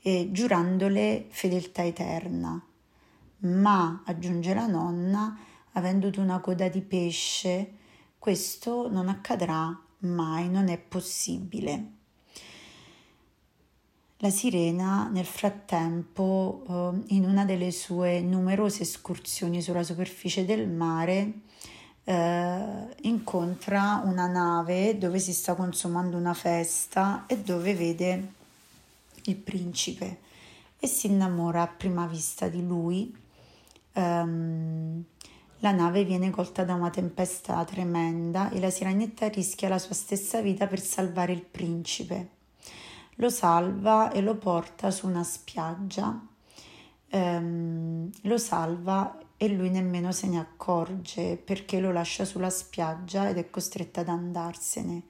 eh, 0.01 0.31
giurandole 0.33 1.27
fedeltà 1.29 1.85
eterna. 1.85 2.61
Ma, 3.41 4.03
aggiunge 4.07 4.55
la 4.55 4.67
nonna, 4.67 5.39
avendo 5.73 6.11
tu 6.11 6.23
una 6.23 6.41
coda 6.41 6.69
di 6.69 6.81
pesce, 6.81 7.75
questo 8.19 8.91
non 8.91 9.09
accadrà 9.09 9.79
mai, 9.99 10.49
non 10.49 10.69
è 10.69 10.79
possibile. 10.79 11.93
La 14.19 14.31
sirena 14.31 15.09
nel 15.09 15.25
frattempo, 15.27 16.63
eh, 16.69 17.15
in 17.15 17.25
una 17.25 17.45
delle 17.45 17.73
sue 17.73 18.21
numerose 18.21 18.83
escursioni 18.83 19.61
sulla 19.61 19.83
superficie 19.83 20.45
del 20.45 20.69
mare, 20.69 21.41
eh, 22.05 22.97
incontra 23.03 24.03
una 24.05 24.27
nave 24.27 24.99
dove 24.99 25.19
si 25.19 25.33
sta 25.33 25.55
consumando 25.55 26.17
una 26.17 26.35
festa 26.35 27.25
e 27.27 27.39
dove 27.39 27.75
vede 27.75 28.33
il 29.25 29.37
principe 29.37 30.19
e 30.79 30.87
si 30.89 31.07
innamora 31.07 31.63
a 31.63 31.69
prima 31.69 32.07
vista 32.07 32.49
di 32.49 32.67
lui. 32.67 33.15
Um, 33.95 35.05
la 35.59 35.71
nave 35.71 36.03
viene 36.05 36.31
colta 36.31 36.65
da 36.65 36.75
una 36.75 36.91
tempesta 36.91 37.65
tremenda 37.65 38.51
e 38.51 38.59
la 38.59 38.71
sirenetta 38.71 39.29
rischia 39.29 39.69
la 39.69 39.79
sua 39.79 39.95
stessa 39.95 40.41
vita 40.41 40.67
per 40.67 40.81
salvare 40.81 41.33
il 41.33 41.43
principe. 41.43 42.29
Lo 43.17 43.31
salva 43.31 44.11
e 44.11 44.23
lo 44.23 44.35
porta 44.35 44.91
su 44.91 45.07
una 45.07 45.23
spiaggia. 45.23 46.21
Um, 47.13 48.11
lo 48.23 48.39
salva 48.39 49.17
e 49.43 49.49
lui 49.49 49.71
nemmeno 49.71 50.13
se 50.13 50.29
ne 50.29 50.39
accorge 50.39 51.37
perché 51.37 51.81
lo 51.81 51.91
lascia 51.91 52.25
sulla 52.25 52.49
spiaggia 52.49 53.29
ed 53.29 53.39
è 53.39 53.51
costretta 53.51 54.03
ad 54.03 54.09
andarsene. 54.09 55.03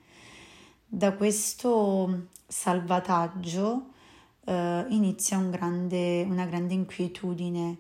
Da 0.86 1.12
questo 1.12 2.28
salvataggio 2.46 3.90
uh, 4.40 4.52
inizia 4.88 5.36
un 5.36 5.50
grande, 5.50 6.22
una 6.22 6.46
grande 6.46 6.72
inquietudine 6.72 7.76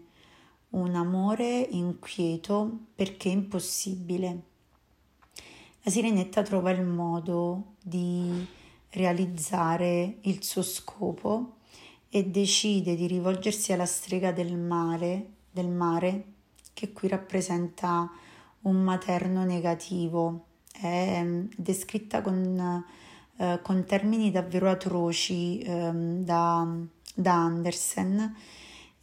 un 0.72 0.94
amore 0.94 1.68
inquieto 1.70 2.80
perché 2.94 3.30
impossibile. 3.30 4.42
La 5.84 5.90
sirenetta 5.90 6.42
trova 6.42 6.70
il 6.70 6.84
modo 6.84 7.76
di 7.82 8.46
realizzare 8.90 10.18
il 10.20 10.44
suo 10.44 10.62
scopo 10.62 11.56
e 12.10 12.26
decide 12.26 12.94
di 12.94 13.06
rivolgersi 13.06 13.72
alla 13.72 13.86
strega 13.86 14.32
del 14.32 14.54
mare, 14.58 15.28
del 15.50 15.68
mare 15.68 16.31
che 16.72 16.92
qui 16.92 17.08
rappresenta 17.08 18.10
un 18.62 18.82
materno 18.82 19.44
negativo. 19.44 20.46
È 20.72 21.22
mm, 21.22 21.46
descritta 21.56 22.22
con, 22.22 22.84
eh, 23.36 23.60
con 23.62 23.84
termini 23.84 24.30
davvero 24.30 24.70
atroci 24.70 25.58
eh, 25.60 25.90
da, 25.92 26.66
da 27.14 27.34
Andersen 27.34 28.36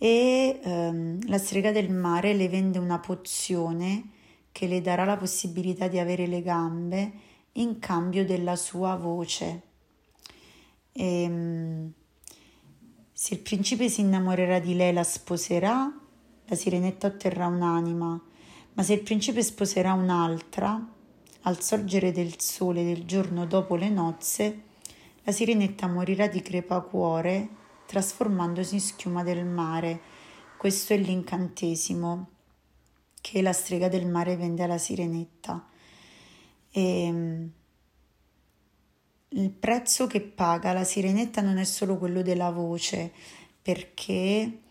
e 0.01 0.61
ehm, 0.63 1.27
la 1.27 1.37
strega 1.37 1.73
del 1.73 1.91
mare 1.91 2.33
le 2.33 2.47
vende 2.47 2.79
una 2.79 2.99
pozione 2.99 4.11
che 4.53 4.65
le 4.65 4.81
darà 4.81 5.03
la 5.03 5.17
possibilità 5.17 5.89
di 5.89 5.99
avere 5.99 6.25
le 6.25 6.41
gambe 6.41 7.11
in 7.53 7.79
cambio 7.79 8.25
della 8.25 8.55
sua 8.55 8.95
voce. 8.95 9.61
E, 10.93 11.21
ehm, 11.23 11.91
se 13.11 13.33
il 13.33 13.41
principe 13.41 13.89
si 13.89 13.99
innamorerà 13.99 14.59
di 14.59 14.75
lei, 14.75 14.93
la 14.93 15.03
sposerà, 15.03 15.93
la 16.49 16.55
sirenetta 16.55 17.07
otterrà 17.07 17.45
un'anima, 17.45 18.21
ma 18.73 18.83
se 18.83 18.93
il 18.93 19.01
principe 19.01 19.43
sposerà 19.43 19.93
un'altra, 19.93 20.83
al 21.43 21.61
sorgere 21.61 22.11
del 22.11 22.39
sole 22.39 22.83
del 22.83 23.05
giorno 23.05 23.45
dopo 23.45 23.75
le 23.75 23.89
nozze, 23.89 24.63
la 25.23 25.31
sirenetta 25.31 25.87
morirà 25.87 26.27
di 26.27 26.41
crepacuore 26.41 27.47
trasformandosi 27.85 28.75
in 28.75 28.81
schiuma 28.81 29.23
del 29.23 29.45
mare. 29.45 30.01
Questo 30.57 30.93
è 30.93 30.97
l'incantesimo 30.97 32.29
che 33.21 33.41
la 33.41 33.53
strega 33.53 33.87
del 33.87 34.07
mare 34.07 34.35
vende 34.35 34.63
alla 34.63 34.77
sirenetta. 34.77 35.67
E 36.71 37.03
ehm, 37.03 37.51
il 39.29 39.51
prezzo 39.51 40.07
che 40.07 40.21
paga 40.21 40.73
la 40.73 40.83
sirenetta 40.83 41.41
non 41.41 41.57
è 41.57 41.63
solo 41.63 41.97
quello 41.97 42.23
della 42.23 42.49
voce, 42.49 43.11
perché 43.61 44.61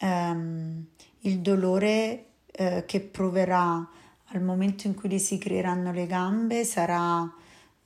um, 0.00 0.86
il 1.22 1.40
dolore 1.40 2.26
uh, 2.58 2.84
che 2.86 3.00
proverà 3.00 3.88
al 4.26 4.42
momento 4.42 4.86
in 4.86 4.94
cui 4.94 5.08
le 5.08 5.18
si 5.18 5.38
creeranno 5.38 5.92
le 5.92 6.06
gambe 6.06 6.64
sarà 6.64 7.30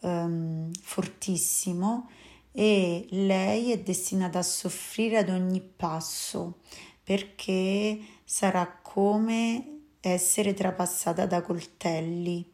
um, 0.01 0.71
fortissimo 0.81 2.11
e 2.53 3.07
lei 3.11 3.73
è 3.73 3.81
destinata 3.81 4.39
a 4.39 4.43
soffrire 4.43 5.19
ad 5.19 5.29
ogni 5.29 5.61
passo 5.61 6.61
perché 7.03 7.99
sarà 8.25 8.79
come 8.81 9.81
essere 10.01 10.55
trapassata 10.55 11.27
da 11.27 11.43
coltelli 11.43 12.53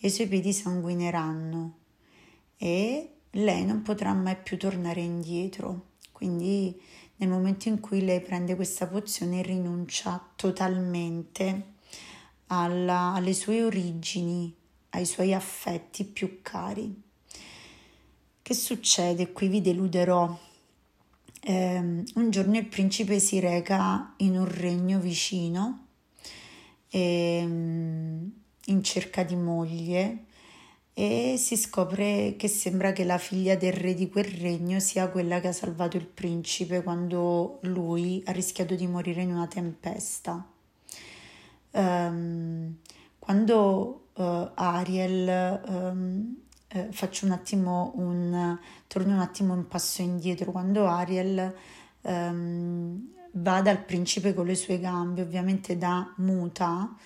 e 0.00 0.06
i 0.06 0.10
suoi 0.10 0.28
piedi 0.28 0.52
sanguineranno 0.52 1.78
e 2.56 3.10
lei 3.32 3.64
non 3.64 3.82
potrà 3.82 4.12
mai 4.14 4.36
più 4.36 4.56
tornare 4.56 5.00
indietro. 5.00 5.94
Quindi 6.12 6.80
nel 7.16 7.28
momento 7.28 7.68
in 7.68 7.80
cui 7.80 8.04
lei 8.04 8.20
prende 8.20 8.56
questa 8.56 8.86
pozione 8.86 9.42
rinuncia 9.42 10.32
totalmente 10.36 11.74
alla, 12.48 13.14
alle 13.14 13.34
sue 13.34 13.62
origini, 13.62 14.54
ai 14.90 15.06
suoi 15.06 15.32
affetti 15.32 16.04
più 16.04 16.40
cari. 16.42 17.02
Che 18.42 18.54
succede? 18.54 19.32
Qui 19.32 19.48
vi 19.48 19.60
deluderò. 19.60 20.38
Eh, 21.40 21.78
un 21.78 22.30
giorno 22.30 22.56
il 22.56 22.66
principe 22.66 23.18
si 23.18 23.40
reca 23.40 24.14
in 24.18 24.36
un 24.36 24.48
regno 24.48 24.98
vicino 24.98 25.86
eh, 26.90 27.38
in 27.40 28.82
cerca 28.82 29.22
di 29.22 29.36
moglie 29.36 30.24
e 30.98 31.34
si 31.36 31.58
scopre 31.58 32.36
che 32.38 32.48
sembra 32.48 32.92
che 32.92 33.04
la 33.04 33.18
figlia 33.18 33.54
del 33.54 33.74
re 33.74 33.92
di 33.92 34.08
quel 34.08 34.24
regno 34.24 34.80
sia 34.80 35.10
quella 35.10 35.40
che 35.40 35.48
ha 35.48 35.52
salvato 35.52 35.98
il 35.98 36.06
principe 36.06 36.82
quando 36.82 37.58
lui 37.64 38.22
ha 38.24 38.32
rischiato 38.32 38.74
di 38.74 38.86
morire 38.86 39.20
in 39.20 39.30
una 39.30 39.46
tempesta. 39.46 40.42
Um, 41.72 42.78
quando 43.18 44.06
uh, 44.14 44.48
Ariel 44.54 45.60
um, 45.66 46.36
eh, 46.68 46.88
faccio 46.90 47.26
un 47.26 47.32
attimo 47.32 47.92
un 47.96 48.58
torno 48.86 49.12
un 49.12 49.20
attimo 49.20 49.52
un 49.52 49.68
passo 49.68 50.00
indietro 50.00 50.50
quando 50.50 50.86
Ariel 50.86 51.54
ehm, 52.00 53.12
va 53.32 53.60
dal 53.60 53.84
principe 53.84 54.32
con 54.32 54.46
le 54.46 54.54
sue 54.54 54.80
gambe 54.80 55.20
ovviamente 55.20 55.76
da 55.76 56.10
muta 56.16 56.96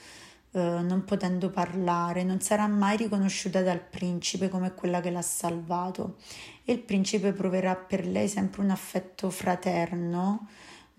eh, 0.53 0.61
non 0.61 1.05
potendo 1.05 1.51
parlare 1.51 2.25
non 2.25 2.41
sarà 2.41 2.67
mai 2.67 2.97
riconosciuta 2.97 3.63
dal 3.63 3.81
principe 3.81 4.49
come 4.49 4.75
quella 4.75 5.01
che 5.01 5.11
l'ha 5.11 5.23
salvato 5.23 6.17
e 6.65 6.73
il 6.73 6.81
principe 6.81 7.33
proverà 7.33 7.77
per 7.77 8.07
lei 8.07 8.29
sempre 8.29 8.63
un 8.63 8.71
affetto 8.71 9.31
fraterno 9.31 10.49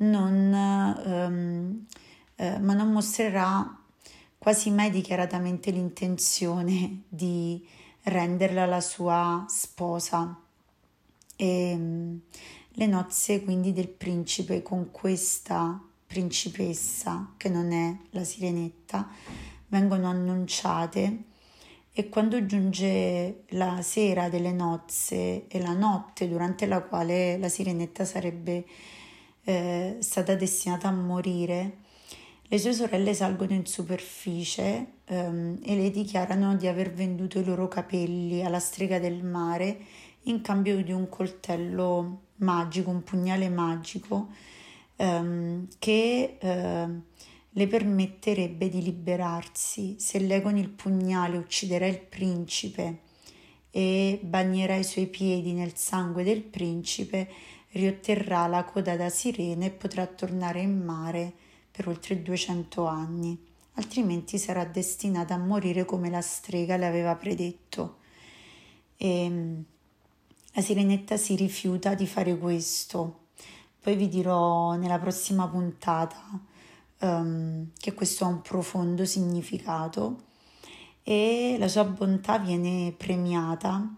non, 0.02 0.54
ehm, 0.54 1.86
eh, 2.36 2.60
ma 2.60 2.74
non 2.74 2.92
mostrerà 2.92 3.78
quasi 4.38 4.72
mai 4.72 4.90
dichiaratamente 4.90 5.72
l'intenzione 5.72 7.04
di 7.08 7.64
renderla 8.04 8.66
la 8.66 8.82
sua 8.82 9.46
sposa. 9.48 10.36
E 11.36 11.76
mm, 11.76 12.18
le 12.76 12.88
nozze 12.88 13.44
quindi 13.44 13.74
del 13.74 13.90
principe 13.90 14.62
con 14.62 14.92
questa 14.92 15.80
principessa, 16.12 17.34
che 17.38 17.48
non 17.48 17.72
è 17.72 17.96
la 18.10 18.26
sirenetta, 18.26 19.08
vengono 19.68 20.10
annunciate 20.10 21.24
e 21.94 22.10
quando 22.10 22.46
giunge 22.46 23.44
la 23.50 23.82
sera 23.82 24.28
delle 24.28 24.52
nozze 24.52 25.48
e 25.48 25.62
la 25.62 25.72
notte 25.72 26.28
durante 26.28 26.66
la 26.66 26.82
quale 26.82 27.38
la 27.38 27.48
sirenetta 27.48 28.04
sarebbe 28.04 28.66
eh, 29.46 29.98
stata 30.00 30.36
destinata 30.36 30.90
a 30.90 30.92
morire, 30.92 31.78
le 32.44 32.58
sue 32.58 32.74
sorelle 32.74 33.14
salgono 33.14 33.54
in 33.54 33.66
superficie 33.66 34.96
um, 35.08 35.58
e 35.64 35.76
le 35.78 35.90
dichiarano 35.90 36.58
di 36.58 36.68
aver 36.68 36.92
venduto 36.92 37.40
i 37.40 37.46
loro 37.46 37.70
capelli 37.70 38.44
alla 38.44 38.60
strega 38.60 39.00
del 39.00 39.24
mare 39.24 39.80
in 40.24 40.42
cambio 40.42 40.84
di 40.84 40.92
un 40.92 41.08
coltello 41.08 42.24
magico, 42.36 42.90
un 42.90 43.04
pugnale 43.04 43.48
magico 43.48 44.28
um, 45.02 45.68
che 45.80 46.38
uh, 46.40 47.02
le 47.50 47.68
permetterebbe 47.68 48.70
di 48.70 48.82
liberarsi. 48.82 49.96
Se 50.00 50.20
lei 50.20 50.42
con 50.42 50.58
il 50.58 50.70
pugnale 50.70 51.38
ucciderà 51.38 51.88
il 51.88 52.00
principe 52.00 53.00
e 53.72 54.20
bagnerà 54.22 54.76
i 54.76 54.84
suoi 54.84 55.08
piedi 55.08 55.54
nel 55.54 55.76
sangue 55.76 56.24
del 56.24 56.42
principe, 56.42 57.30
riotterrà 57.72 58.48
la 58.48 58.64
coda 58.66 58.96
da 58.96 59.10
sirena 59.10 59.66
e 59.66 59.72
potrà 59.72 60.06
tornare 60.06 60.62
in 60.62 60.78
mare 60.78 61.34
per 61.72 61.88
oltre 61.88 62.22
200 62.22 62.86
anni, 62.86 63.38
altrimenti 63.74 64.38
sarà 64.38 64.66
destinata 64.66 65.36
a 65.36 65.38
morire 65.38 65.86
come 65.86 66.10
la 66.10 66.22
strega 66.22 66.76
le 66.76 66.86
aveva 66.86 67.16
predetto. 67.16 67.98
E 68.98 69.24
ehm, 69.24 69.64
la 70.54 70.62
sirenetta 70.62 71.16
si 71.16 71.36
rifiuta 71.38 71.94
di 71.94 72.06
fare 72.06 72.38
questo. 72.38 73.21
Poi 73.84 73.96
vi 73.96 74.10
dirò 74.10 74.76
nella 74.76 75.00
prossima 75.00 75.48
puntata 75.48 76.40
um, 77.00 77.72
che 77.76 77.96
questo 77.96 78.26
ha 78.26 78.28
un 78.28 78.42
profondo 78.42 79.06
significato 79.06 80.26
e 81.02 81.56
la 81.58 81.68
sua 81.68 81.86
bontà 81.86 82.38
viene 82.38 82.94
premiata. 82.96 83.92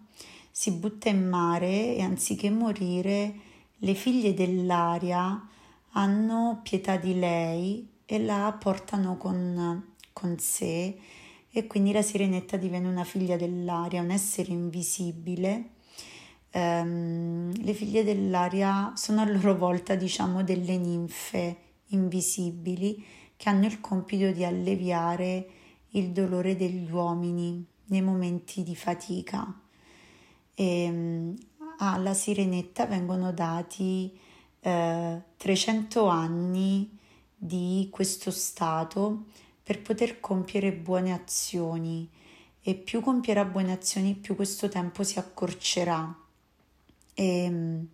Si 0.49 0.71
butta 0.71 1.09
in 1.09 1.27
mare 1.27 1.95
e 1.95 2.01
anziché 2.01 2.49
morire, 2.49 3.35
le 3.75 3.93
figlie 3.93 4.33
dell'aria 4.33 5.49
hanno 5.91 6.61
pietà 6.63 6.95
di 6.95 7.19
lei 7.19 7.85
e 8.05 8.23
la 8.23 8.55
portano 8.57 9.17
con, 9.17 9.95
con 10.13 10.39
sé 10.39 10.97
e 11.51 11.67
quindi 11.67 11.91
la 11.91 12.01
sirenetta 12.01 12.55
diviene 12.55 12.87
una 12.87 13.03
figlia 13.03 13.35
dell'aria, 13.35 14.01
un 14.01 14.11
essere 14.11 14.53
invisibile. 14.53 15.71
Um, 16.55 17.51
le 17.63 17.73
figlie 17.73 18.03
dell'aria 18.03 18.93
sono 18.95 19.21
a 19.21 19.25
loro 19.29 19.55
volta, 19.55 19.95
diciamo, 19.95 20.43
delle 20.43 20.77
ninfe 20.77 21.57
invisibili 21.87 23.03
che 23.35 23.49
hanno 23.49 23.65
il 23.65 23.81
compito 23.81 24.31
di 24.31 24.43
alleviare 24.45 25.47
il 25.89 26.11
dolore 26.11 26.55
degli 26.55 26.91
uomini 26.91 27.65
nei 27.85 28.01
momenti 28.03 28.61
di 28.61 28.75
fatica. 28.75 29.61
E, 30.53 30.89
mm, 30.91 31.33
alla 31.79 32.13
sirenetta 32.13 32.85
vengono 32.85 33.31
dati 33.31 34.15
eh, 34.59 35.21
300 35.35 36.05
anni 36.05 36.97
di 37.35 37.87
questo 37.91 38.29
stato 38.29 39.25
per 39.63 39.81
poter 39.81 40.19
compiere 40.19 40.71
buone 40.71 41.13
azioni 41.13 42.07
e 42.61 42.75
più 42.75 43.01
compierà 43.01 43.43
buone 43.43 43.71
azioni 43.71 44.13
più 44.13 44.35
questo 44.35 44.69
tempo 44.69 45.03
si 45.03 45.17
accorcerà 45.17 46.21
e, 47.13 47.85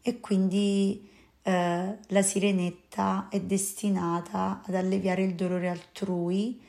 e 0.00 0.20
quindi 0.20 1.08
eh, 1.42 1.98
la 2.06 2.22
sirenetta 2.22 3.28
è 3.28 3.40
destinata 3.40 4.62
ad 4.64 4.74
alleviare 4.74 5.22
il 5.22 5.34
dolore 5.34 5.68
altrui 5.68 6.60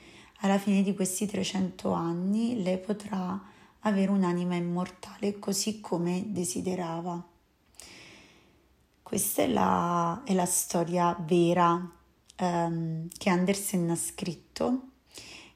alla 0.44 0.58
fine 0.58 0.82
di 0.82 0.96
questi 0.96 1.28
300 1.28 1.92
anni 1.92 2.62
lei 2.64 2.80
potrà 2.80 3.40
avere 3.82 4.12
un'anima 4.12 4.56
immortale 4.56 5.40
così 5.40 5.80
come 5.80 6.26
desiderava 6.28 7.26
questa 9.12 9.42
è 9.42 9.48
la, 9.48 10.22
è 10.24 10.34
la 10.34 10.46
storia 10.46 11.14
vera 11.20 11.74
um, 12.40 13.10
che 13.10 13.30
Andersen 13.30 13.90
ha 13.90 13.96
scritto. 13.98 14.84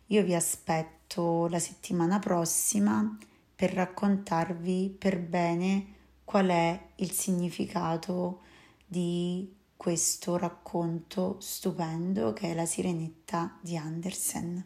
Io 0.07 0.23
vi 0.23 0.35
aspetto 0.35 1.47
la 1.47 1.59
settimana 1.59 2.19
prossima 2.19 3.17
per 3.55 3.71
raccontarvi 3.71 4.93
per 4.99 5.19
bene 5.19 5.85
qual 6.25 6.47
è 6.47 6.87
il 6.95 7.11
significato 7.11 8.41
di 8.85 9.55
questo 9.77 10.37
racconto 10.37 11.37
stupendo 11.39 12.33
che 12.33 12.51
è 12.51 12.53
La 12.53 12.65
Sirenetta 12.65 13.57
di 13.61 13.77
Andersen. 13.77 14.65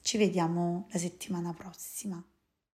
Ci 0.00 0.16
vediamo 0.16 0.86
la 0.90 0.98
settimana 0.98 1.52
prossima. 1.52 2.24